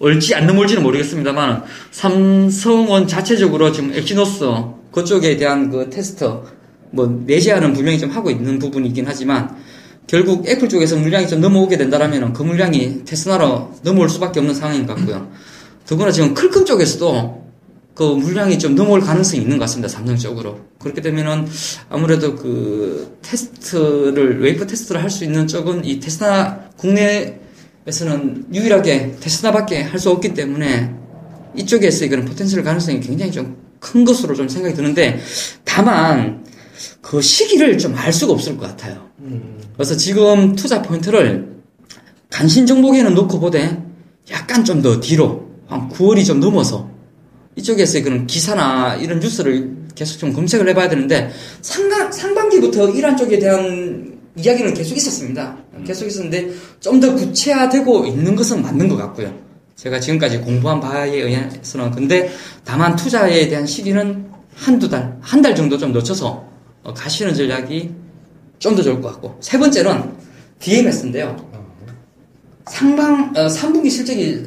올지 0.00 0.34
안 0.34 0.48
넘을지는 0.48 0.82
모르겠습니다만 0.82 1.62
삼성은 1.92 3.06
자체적으로 3.06 3.70
지금 3.70 3.92
엑시노스 3.94 4.44
그쪽에 4.94 5.36
대한 5.36 5.70
그 5.70 5.90
테스트 5.90 6.24
뭐 6.92 7.22
내재화는 7.26 7.72
분명히 7.72 7.98
좀 7.98 8.10
하고 8.10 8.30
있는 8.30 8.60
부분이긴 8.60 9.04
하지만 9.08 9.56
결국 10.06 10.48
애플 10.48 10.68
쪽에서 10.68 10.96
물량이 10.96 11.26
좀 11.26 11.40
넘어오게 11.40 11.76
된다라면 11.76 12.32
그 12.32 12.44
물량이 12.44 13.04
테스나로 13.04 13.72
넘어올 13.82 14.08
수밖에 14.08 14.38
없는 14.38 14.54
상황인 14.54 14.86
것 14.86 14.94
같고요. 14.94 15.28
더구나 15.84 16.12
지금 16.12 16.32
퀄컴 16.34 16.64
쪽에서도 16.64 17.42
그 17.94 18.02
물량이 18.04 18.58
좀 18.58 18.76
넘어올 18.76 19.00
가능성이 19.00 19.42
있는 19.42 19.58
것 19.58 19.64
같습니다. 19.64 19.88
삼성 19.88 20.16
쪽으로. 20.16 20.60
그렇게 20.78 21.00
되면은 21.00 21.46
아무래도 21.88 22.36
그 22.36 23.16
테스트를, 23.22 24.40
웨이퍼 24.42 24.66
테스트를 24.66 25.02
할 25.02 25.10
수 25.10 25.24
있는 25.24 25.48
쪽은 25.48 25.84
이 25.84 25.98
테스나 25.98 26.70
국내에서는 26.76 28.46
유일하게 28.52 29.16
테스나밖에 29.20 29.82
할 29.82 29.98
수 29.98 30.10
없기 30.10 30.34
때문에 30.34 30.94
이쪽에서의 31.56 32.10
그런 32.10 32.24
potential 32.24 32.62
가능성이 32.62 33.00
굉장히 33.00 33.32
좀 33.32 33.63
큰 33.84 34.04
것으로 34.04 34.34
좀 34.34 34.48
생각이 34.48 34.74
드는데 34.74 35.20
다만 35.64 36.42
그 37.02 37.20
시기를 37.20 37.76
좀 37.78 37.94
알 37.94 38.12
수가 38.12 38.32
없을 38.32 38.56
것 38.56 38.66
같아요. 38.66 39.10
그래서 39.74 39.94
지금 39.96 40.54
투자 40.56 40.80
포인트를 40.82 41.54
간신 42.30 42.66
종목에는 42.66 43.14
놓고 43.14 43.38
보되 43.40 43.82
약간 44.30 44.64
좀 44.64 44.80
더 44.82 45.00
뒤로 45.00 45.48
한 45.66 45.88
9월이 45.90 46.24
좀 46.26 46.40
넘어서 46.40 46.88
이쪽에서의 47.56 48.02
그런 48.02 48.26
기사나 48.26 48.96
이런 48.96 49.20
뉴스를 49.20 49.76
계속 49.94 50.18
좀 50.18 50.32
검색을 50.32 50.68
해봐야 50.70 50.88
되는데 50.88 51.30
상가, 51.60 52.10
상반기부터 52.10 52.88
이란 52.90 53.16
쪽에 53.16 53.38
대한 53.38 54.18
이야기는 54.36 54.74
계속 54.74 54.96
있었습니다. 54.96 55.56
계속 55.86 56.06
있었는데 56.06 56.50
좀 56.80 57.00
더 57.00 57.14
구체화되고 57.14 58.06
있는 58.06 58.34
것은 58.34 58.62
맞는 58.62 58.88
것 58.88 58.96
같고요. 58.96 59.32
제가 59.84 60.00
지금까지 60.00 60.38
공부한 60.38 60.80
바에 60.80 61.10
의해서는 61.10 61.90
근데 61.90 62.30
다만 62.64 62.96
투자에 62.96 63.48
대한 63.48 63.66
시기는 63.66 64.30
한두 64.54 64.88
달, 64.88 65.18
한 65.20 65.42
달 65.42 65.54
정도 65.54 65.76
좀 65.76 65.92
늦춰서 65.92 66.48
어, 66.82 66.94
가시는 66.94 67.34
전략이 67.34 67.90
좀 68.58 68.74
더 68.76 68.82
좋을 68.82 69.02
것 69.02 69.12
같고 69.12 69.36
세 69.42 69.58
번째는 69.58 70.10
DMS인데요. 70.58 71.36
상방 72.66 73.30
어, 73.36 73.46
3분기 73.46 73.90
실적이 73.90 74.46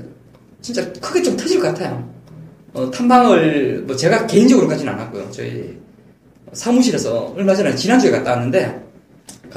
진짜 0.59 0.91
크게 0.93 1.21
좀 1.21 1.37
터질 1.37 1.59
것 1.59 1.67
같아요. 1.67 2.11
어, 2.73 2.89
탐방을 2.89 3.83
뭐 3.85 3.95
제가 3.95 4.25
개인적으로 4.25 4.67
가진 4.67 4.89
않았고요. 4.89 5.29
저희 5.29 5.77
사무실에서 6.53 7.33
얼마 7.37 7.53
전에 7.53 7.75
지난주에 7.75 8.09
갔다 8.09 8.31
왔는데 8.31 8.86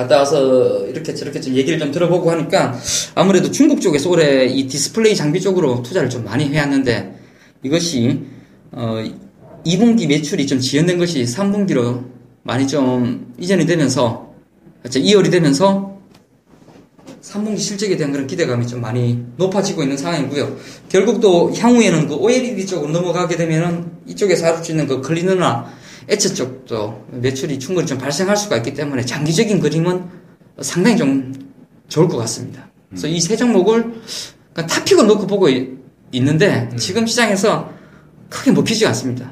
갔다 0.01 0.19
와서 0.19 0.87
이렇게 0.87 1.15
저렇게 1.15 1.41
좀 1.41 1.55
얘기를 1.55 1.79
좀 1.79 1.93
들어보고 1.93 2.31
하니까 2.31 2.79
아무래도 3.15 3.51
중국 3.51 3.81
쪽에서 3.81 4.09
올해 4.09 4.47
이 4.47 4.67
디스플레이 4.67 5.15
장비 5.15 5.41
쪽으로 5.41 5.83
투자를 5.83 6.09
좀 6.09 6.25
많이 6.25 6.49
해왔는데 6.49 7.15
이것이 7.63 8.21
어 8.73 9.03
2분기 9.65 10.09
매출이 10.09 10.47
좀 10.47 10.59
지연된 10.59 10.99
것이 10.99 11.23
3분기로 11.25 12.05
많이 12.43 12.67
좀 12.67 13.35
이전이 13.39 13.67
되면서 13.67 14.33
2월이 14.85 15.31
되면서 15.31 15.99
3분기 17.23 17.59
실적에 17.59 17.97
대한 17.99 18.13
그런 18.13 18.27
기대감이 18.27 18.67
좀 18.67 18.81
많이 18.81 19.23
높아지고 19.37 19.83
있는 19.83 19.99
상황이고요. 19.99 20.57
결국 20.89 21.21
또 21.21 21.53
향후에는 21.55 22.09
그 22.09 22.15
OLED 22.15 22.67
쪽으로 22.67 22.91
넘어가게 22.93 23.37
되면은 23.37 23.91
이쪽에서 24.07 24.47
할수 24.47 24.73
있는 24.73 24.87
그 24.87 25.03
클리너나 25.03 25.71
에처 26.11 26.35
쪽도 26.35 27.07
매출이 27.13 27.59
충분히 27.61 27.87
좀 27.87 27.97
발생할 27.97 28.37
수가 28.37 28.57
있기 28.59 28.75
때문에 28.75 29.05
장기적인 29.05 29.61
그림은 29.61 30.05
상당히 30.61 30.97
좀 30.97 31.33
좋을 31.89 32.09
것 32.09 32.17
같습니다. 32.19 32.69
그래서 32.91 33.07
이 33.07 33.21
세 33.21 33.37
종목을 33.37 33.93
타픽을 34.55 35.07
놓고 35.07 35.27
보고 35.27 35.49
있, 35.49 35.69
는데 36.13 36.69
지금 36.77 37.07
시장에서 37.07 37.71
크게 38.29 38.51
먹히지 38.51 38.85
않습니다. 38.87 39.31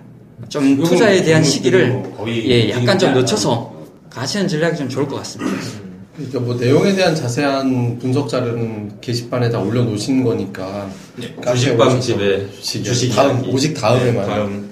좀 0.49 0.81
투자에 0.83 1.23
대한 1.25 1.43
시기를 1.43 2.03
예, 2.29 2.71
약간 2.71 2.97
좀 2.99 3.13
늦춰서 3.15 3.75
가시는 4.09 4.47
전략이 4.47 4.77
좀 4.77 4.89
좋을 4.89 5.09
것 5.09 5.17
같습니다. 5.17 5.53
그러니까 6.15 6.41
뭐 6.41 6.55
내용에 6.55 6.95
대한 6.95 7.15
자세한 7.15 7.99
분석 7.99 8.29
자료는 8.29 9.01
게시판에 9.01 9.51
다 9.51 9.59
올려놓으신 9.59 10.23
거니까 10.25 10.89
주식방집에 11.45 12.49
주식 12.63 13.15
다음. 13.15 13.43
오직 13.49 13.75
다음에만 13.75 14.15
네, 14.15 14.27
다음. 14.35 14.68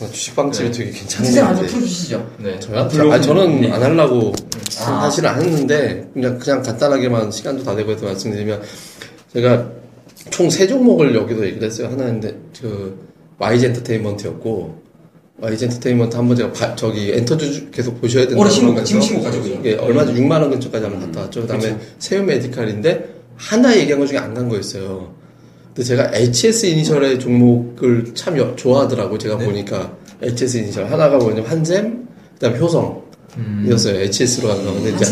어, 0.00 0.08
주식방집이 0.10 0.70
네. 0.70 0.78
되게 0.78 0.92
선생님 0.92 1.44
한번 1.44 1.62
괜찮은데 1.62 1.66
풀어주시죠. 1.72 2.30
네. 2.38 2.60
저요? 2.60 2.88
블로그- 2.88 3.12
아니, 3.12 3.22
저는 3.22 3.60
네. 3.60 3.70
안 3.72 3.82
하려고 3.82 4.32
아. 4.80 5.00
사실은 5.02 5.30
안 5.30 5.42
했는데 5.42 6.08
그냥 6.14 6.38
그냥 6.38 6.62
간단하게만 6.62 7.30
시간도 7.30 7.62
다 7.64 7.74
되고 7.74 7.90
해서 7.92 8.04
말씀드리면 8.06 8.62
제가 9.32 9.68
총 10.30 10.48
세 10.50 10.66
종목을 10.66 11.14
여기도 11.14 11.44
얘기를 11.46 11.66
했어요. 11.66 11.88
하나인데 11.88 12.34
그 12.60 12.96
YG 13.38 13.66
엔터테인먼트였고 13.66 14.80
YG 15.40 15.64
엔터테인먼트 15.64 16.16
한번 16.16 16.36
제가 16.36 16.52
바- 16.52 16.76
저기 16.76 17.10
엔터주 17.12 17.70
계속 17.72 18.00
보셔야 18.00 18.26
된다고 18.28 18.48
그러면서 18.48 18.84
지금 18.84 19.00
신고 19.00 19.22
가지고 19.24 19.46
있어요. 19.46 19.58
이게 19.60 19.74
얼마 19.74 20.04
전 20.04 20.14
6만 20.14 20.32
원 20.40 20.50
근처까지 20.50 20.84
한번 20.84 21.00
갔다 21.06 21.22
왔죠. 21.22 21.40
그다음에 21.42 21.76
세우 21.98 22.22
메디칼인데 22.22 23.12
하나 23.36 23.76
얘기한 23.76 23.98
것 23.98 24.06
중에 24.06 24.18
안 24.18 24.32
간 24.34 24.48
거였어요. 24.48 25.12
근데 25.74 25.82
제가 25.84 26.10
HS 26.14 26.66
이니셜의 26.66 27.18
종목을 27.18 28.14
참 28.14 28.36
여- 28.38 28.54
좋아하더라고 28.56 29.16
제가 29.18 29.38
보니까 29.38 29.96
HS 30.20 30.58
이니셜 30.58 30.90
하나가 30.90 31.16
뭐냐면 31.18 31.46
한잼 31.50 32.06
그다음 32.38 32.56
효성 32.60 33.02
이었어요. 33.66 33.98
HS로 34.02 34.48
간 34.48 34.62
거. 34.62 34.72
근데 34.74 34.90
이제 34.90 35.04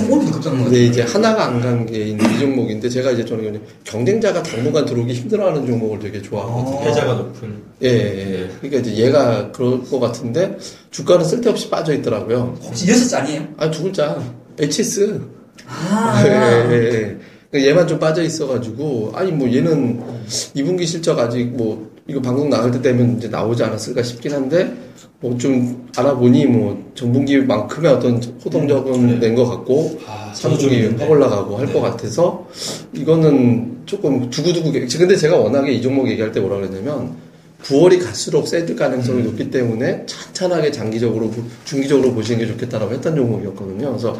근데 0.64 0.84
이제 0.84 1.00
하나가 1.02 1.46
안 1.46 1.60
간 1.62 1.86
게 1.86 2.08
있는 2.08 2.30
이 2.34 2.38
종목인데 2.38 2.86
제가 2.90 3.12
이제 3.12 3.24
저는 3.24 3.58
경쟁자가 3.84 4.42
당분간 4.42 4.84
들어오기 4.84 5.14
힘들어하는 5.14 5.66
종목을 5.66 5.98
되게 6.00 6.20
좋아하거든요. 6.20 6.90
해자가 6.90 7.14
높은. 7.14 7.54
예, 7.82 7.88
예, 7.88 8.42
예. 8.42 8.50
그러니까 8.60 8.80
이제 8.90 8.94
얘가 9.06 9.50
그럴 9.52 9.82
것 9.84 9.98
같은데 9.98 10.58
주가는 10.90 11.24
쓸데없이 11.24 11.70
빠져 11.70 11.94
있더라고요. 11.94 12.58
혹시 12.62 12.90
여섯 12.90 13.08
잔이에요? 13.08 13.48
아 13.56 13.70
두 13.70 13.84
글자 13.84 14.22
HS. 14.58 15.18
아, 15.66 16.22
예, 16.28 16.70
예, 16.70 16.92
예. 16.92 17.16
그러니까 17.50 17.70
얘만 17.70 17.86
좀 17.88 17.98
빠져 17.98 18.22
있어가지고 18.22 19.12
아니 19.14 19.32
뭐 19.32 19.52
얘는 19.52 20.00
2분기 20.28 20.86
실적 20.86 21.18
아직 21.18 21.44
뭐 21.46 21.90
이거 22.06 22.20
방송 22.20 22.48
나갈 22.48 22.70
때 22.70 22.80
되면 22.80 23.16
이제 23.18 23.28
나오지 23.28 23.62
않았을까 23.62 24.02
싶긴 24.02 24.32
한데 24.32 24.72
뭐 25.20 25.36
좀 25.36 25.88
알아보니 25.96 26.46
뭐 26.46 26.90
전분기만큼의 26.94 27.92
어떤 27.92 28.22
호동적은 28.44 29.20
낸것 29.20 29.48
같고 29.48 29.98
아, 30.06 30.32
저도 30.32 30.56
좀 30.56 30.70
3분기 30.70 30.72
있는데. 30.74 31.04
확 31.04 31.10
올라가고 31.10 31.56
할것 31.58 31.74
네. 31.74 31.80
같아서 31.82 32.46
이거는 32.94 33.82
조금 33.84 34.30
두고두고 34.30 34.72
근데 34.72 35.16
제가 35.16 35.36
워낙에 35.36 35.72
이 35.72 35.82
종목 35.82 36.08
얘기할 36.08 36.32
때 36.32 36.40
뭐라 36.40 36.56
그랬냐면 36.56 37.14
9월이 37.64 38.02
갈수록 38.02 38.48
세질 38.48 38.74
가능성이 38.76 39.22
높기 39.22 39.50
때문에 39.50 40.04
찬찬하게 40.06 40.72
장기적으로 40.72 41.30
보- 41.30 41.42
중기적으로 41.64 42.12
보시는 42.14 42.40
게 42.40 42.46
좋겠다라고 42.46 42.92
했던 42.92 43.14
종목이었거든요. 43.16 43.90
그래서 43.90 44.18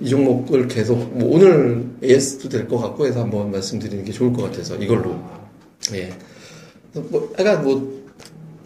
이 0.00 0.08
종목을 0.08 0.68
계속 0.68 0.96
뭐 1.16 1.34
오늘 1.36 1.84
AS도 2.04 2.48
될 2.48 2.68
것 2.68 2.78
같고 2.78 3.06
해서 3.06 3.20
한번 3.22 3.50
말씀드리는 3.50 4.04
게 4.04 4.12
좋을 4.12 4.32
것 4.32 4.42
같아서 4.50 4.76
이걸로 4.76 5.18
예. 5.94 6.10
그래서 6.92 7.08
뭐 7.10 7.32
약간 7.38 7.64
뭐 7.64 8.02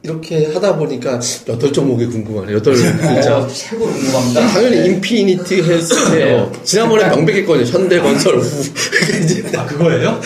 이렇게 0.03 0.47
하다 0.53 0.77
보니까 0.77 1.19
여덟 1.49 1.73
종목이 1.73 2.07
궁금하네. 2.07 2.53
여덟 2.53 2.75
글자. 2.75 3.39
어, 3.39 3.49
최고로 3.49 3.91
궁금합니다. 3.91 4.47
당연히 4.49 4.87
인피니티 4.87 5.63
헬스케어. 5.69 6.53
지난번에 6.63 7.09
명백했거든요. 7.09 7.65
현대건설 7.67 8.39
후. 8.39 8.61
이제 9.25 9.43
아, 9.57 9.67
그거예요? 9.67 10.21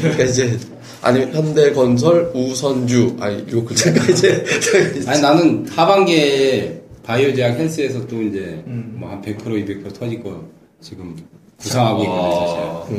그러니까 0.00 0.24
이제 0.24 0.58
아니 1.06 1.20
현대건설 1.20 2.32
우선주 2.34 3.16
아니 3.20 3.44
이거 3.48 3.64
글자가 3.64 4.04
이제 4.10 4.44
아니 5.06 5.20
나는 5.20 5.66
하반기에 5.68 6.82
바이오 7.04 7.32
제약 7.34 7.56
헬스에서 7.58 8.06
또 8.08 8.20
이제 8.22 8.62
음. 8.66 8.96
뭐한 8.98 9.22
100% 9.22 9.38
200% 9.38 9.94
터질 9.98 10.22
거 10.22 10.42
지금 10.80 11.16
구상하고 11.58 12.02
있거든요 12.02 12.86
사실. 12.88 12.96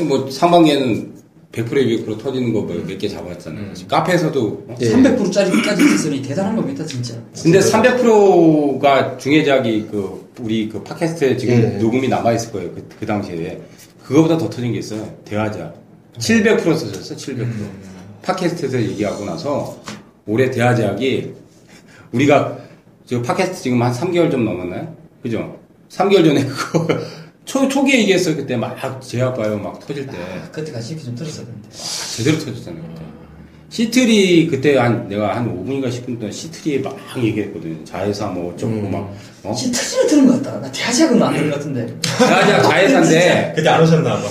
음, 0.00 0.08
뭐 0.08 0.30
상반기에는 0.30 1.18
100% 1.52 2.06
200% 2.06 2.18
터지는 2.22 2.52
거 2.52 2.62
몇 2.62 2.98
개 2.98 3.08
잡았잖아요. 3.08 3.74
지금 3.74 3.88
카페에서도 3.88 4.64
어? 4.68 4.76
예. 4.80 4.90
300%짜리까지 4.92 5.82
있으니 5.84 6.22
대단한 6.22 6.56
겁니다, 6.56 6.84
진짜. 6.84 7.14
근데 7.42 7.58
300%가 7.60 9.16
중해작이 9.18 9.86
그 9.90 10.28
우리 10.40 10.68
그 10.68 10.82
팟캐스트에 10.82 11.36
지금 11.36 11.54
예. 11.54 11.60
녹음이 11.78 12.08
남아 12.08 12.32
있을 12.32 12.52
거예요. 12.52 12.70
그, 12.74 12.86
그 13.00 13.06
당시에 13.06 13.60
그거보다 14.04 14.36
더 14.38 14.48
터진 14.48 14.72
게 14.72 14.78
있어요. 14.78 15.06
대화작 15.24 15.74
700% 16.18 16.62
써졌어. 16.76 17.14
700%. 17.16 17.48
팟캐스트에서 18.22 18.80
얘기하고 18.82 19.24
나서 19.24 19.80
올해 20.26 20.50
대화작이 20.50 21.32
우리가 22.12 22.58
저 23.06 23.22
팟캐스트 23.22 23.62
지금 23.62 23.82
한 23.82 23.92
3개월 23.92 24.30
좀 24.30 24.44
넘었나요? 24.44 24.94
그죠? 25.22 25.58
3개월 25.90 26.24
전에 26.24 26.44
그거 26.44 26.86
초 27.44 27.66
초기에 27.66 28.00
얘기했어요. 28.00 28.36
그때 28.36 28.56
막 28.56 29.00
제약 29.00 29.34
바이오 29.34 29.56
막 29.58 29.80
터질 29.80 30.06
때 30.06 30.18
그때까지 30.52 30.92
이렇게 30.92 31.04
좀 31.06 31.14
들었어야 31.14 31.46
되는데. 31.46 31.68
제대로 31.70 32.38
터졌잖아요. 32.38 32.82
그때. 32.82 33.02
시트리 33.70 34.46
그때 34.46 34.76
한 34.78 35.08
내가 35.08 35.36
한 35.36 35.46
5분인가 35.46 35.88
10분 35.88 36.18
동안 36.18 36.32
시트리에 36.32 36.78
막 36.78 36.96
얘기했거든요. 37.16 37.84
자회사 37.84 38.26
뭐 38.28 38.52
어쩌고 38.52 38.72
음. 38.72 38.90
막 38.90 39.14
어? 39.44 39.54
시트지를 39.54 40.06
들은 40.06 40.26
것 40.26 40.42
같다. 40.42 40.58
나 40.60 40.72
대하작은 40.72 41.22
안 41.22 41.34
들은 41.34 41.50
것 41.50 41.56
같은데. 41.56 41.94
제하작 42.18 42.62
자회사인데 42.70 43.52
그때 43.54 43.68
안 43.68 43.82
오셨나 43.82 44.16
봐. 44.16 44.22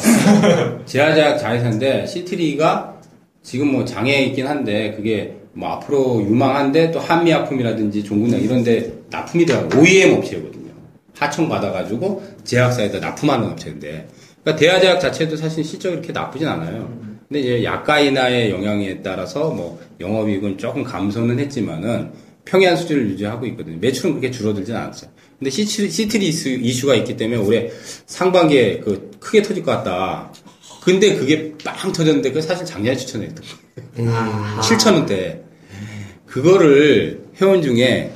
제하작 0.85 1.37
자회사인데 1.37 2.07
시트리가 2.07 2.95
지금 3.43 3.71
뭐 3.71 3.85
장애에 3.85 4.23
있긴 4.25 4.47
한데 4.47 4.93
그게 4.95 5.35
뭐 5.53 5.69
앞으로 5.69 6.21
유망한데 6.23 6.91
또 6.91 6.99
한미약품이라든지 6.99 8.03
종군당 8.03 8.41
이런데 8.41 8.91
납품이 9.11 9.45
돼요. 9.45 9.69
OEM 9.75 10.15
업체거든요. 10.17 10.71
하청 11.15 11.47
받아가지고 11.47 12.23
제약사에다 12.43 12.99
납품하는 12.99 13.49
업체인데 13.51 14.07
그러니까 14.43 14.59
대하제약 14.59 14.99
자체도 14.99 15.35
사실 15.37 15.63
실적이 15.63 15.97
그렇게 15.97 16.11
나쁘진 16.13 16.47
않아요. 16.47 17.06
근데 17.27 17.41
이제 17.41 17.63
약가 17.63 17.99
인하의 17.99 18.51
영향에 18.51 19.01
따라서 19.01 19.49
뭐 19.49 19.79
영업이익은 19.99 20.57
조금 20.57 20.83
감소는 20.83 21.39
했지만은 21.39 22.11
평이한 22.45 22.77
수준을 22.77 23.09
유지하고 23.09 23.45
있거든요. 23.47 23.77
매출은 23.79 24.11
그렇게 24.11 24.31
줄어들진 24.31 24.73
않았어요. 24.75 25.11
근데 25.37 25.49
시트리, 25.51 25.89
시트리 25.89 26.27
이슈, 26.29 26.49
이슈가 26.49 26.95
있기 26.95 27.17
때문에 27.17 27.41
올해 27.41 27.69
상반기에 28.05 28.79
그 28.79 29.11
크게 29.19 29.41
터질 29.41 29.61
것 29.63 29.71
같다. 29.71 30.31
근데 30.81 31.15
그게 31.15 31.53
빵 31.63 31.91
터졌는데 31.91 32.31
그 32.31 32.41
사실 32.41 32.65
작년에 32.65 32.95
추천했던 32.95 33.43
거예요. 33.97 34.11
7천원대. 34.61 35.41
그거를 36.25 37.25
회원 37.41 37.61
중에 37.61 38.11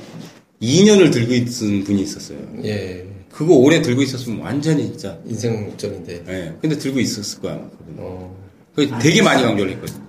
2년을 0.62 1.12
들고 1.12 1.34
있은 1.34 1.84
분이 1.84 2.00
있었어요. 2.02 2.38
예. 2.64 3.04
그거 3.30 3.54
오래 3.54 3.82
들고 3.82 4.00
있었으면 4.02 4.40
완전히 4.40 4.84
진짜. 4.84 5.18
인생 5.26 5.64
목전인데. 5.66 6.24
예. 6.28 6.52
근데 6.62 6.78
들고 6.78 6.98
있었을 6.98 7.40
거야. 7.42 7.54
어. 7.98 8.41
그 8.74 8.88
되게 9.00 9.22
많이 9.22 9.42
강조를 9.42 9.72
했거든요. 9.72 10.02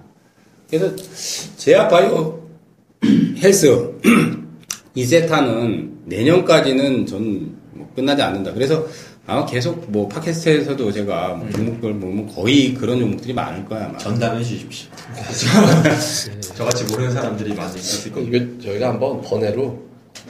그래서 0.70 0.96
제약바이오 1.58 2.44
헬스 3.44 3.94
이세타는 4.96 6.02
내년까지는 6.06 7.06
전 7.06 7.64
뭐 7.74 7.90
끝나지 7.96 8.22
않는다. 8.22 8.54
그래서 8.54 8.86
아마 9.26 9.46
계속 9.46 9.90
뭐 9.92 10.08
팟캐스트에서도 10.08 10.92
제가 10.92 11.36
뭐 11.36 11.50
종목들 11.50 12.00
보면 12.00 12.28
거의 12.28 12.74
그런 12.74 13.00
종목들이 13.00 13.34
많을 13.34 13.66
거야 13.66 13.86
아마. 13.86 13.98
전담해 13.98 14.44
주십시오. 14.44 14.90
저같이 16.56 16.84
모르는 16.86 17.12
사람들이 17.12 17.54
많이 17.54 17.76
있을 17.80 18.12
겁니다. 18.12 18.38
이거 18.38 18.62
저희가 18.64 18.90
한번 18.90 19.22
번외로 19.22 19.83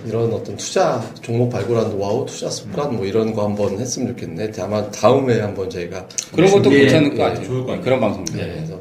이런 0.05 0.33
어떤 0.33 0.57
투자 0.57 1.01
종목 1.21 1.49
발굴한 1.49 1.91
노하우, 1.97 2.25
투자 2.25 2.49
습관 2.49 2.95
뭐 2.95 3.05
이런 3.05 3.33
거 3.33 3.45
한번 3.45 3.79
했으면 3.79 4.09
좋겠네. 4.09 4.51
아마 4.59 4.89
다음에 4.91 5.39
한번 5.39 5.69
저희가 5.69 6.07
그런 6.35 6.51
것도 6.51 6.73
예, 6.73 6.79
괜찮을 6.79 7.09
것 7.11 7.15
예, 7.15 7.19
같아요. 7.23 7.45
좋을 7.45 7.59
것 7.61 7.67
같아요. 7.67 7.83
그런 7.83 7.99
방송. 8.01 8.25
네, 8.25 8.53
그래서 8.55 8.79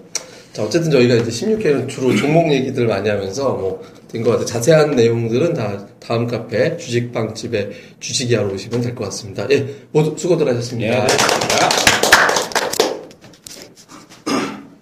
자 0.52 0.64
어쨌든 0.64 0.90
저희가 0.90 1.14
이제 1.16 1.30
16회는 1.30 1.88
주로 1.88 2.14
종목 2.16 2.52
얘기들 2.52 2.86
많이 2.86 3.08
하면서 3.08 3.50
뭐 3.54 3.82
된 4.12 4.22
것 4.22 4.30
같아요. 4.32 4.44
자세한 4.46 4.90
내용들은 4.90 5.54
다 5.54 5.86
다음 5.98 6.26
카페 6.26 6.76
주식방집에 6.76 7.70
주식이하러 7.98 8.52
오시면 8.52 8.82
될 8.82 8.94
것 8.94 9.04
같습니다. 9.06 9.46
예, 9.50 9.66
모두 9.90 10.14
수고들 10.18 10.46
하셨습니다. 10.48 11.04
예. 11.04 11.06
자. 11.08 11.91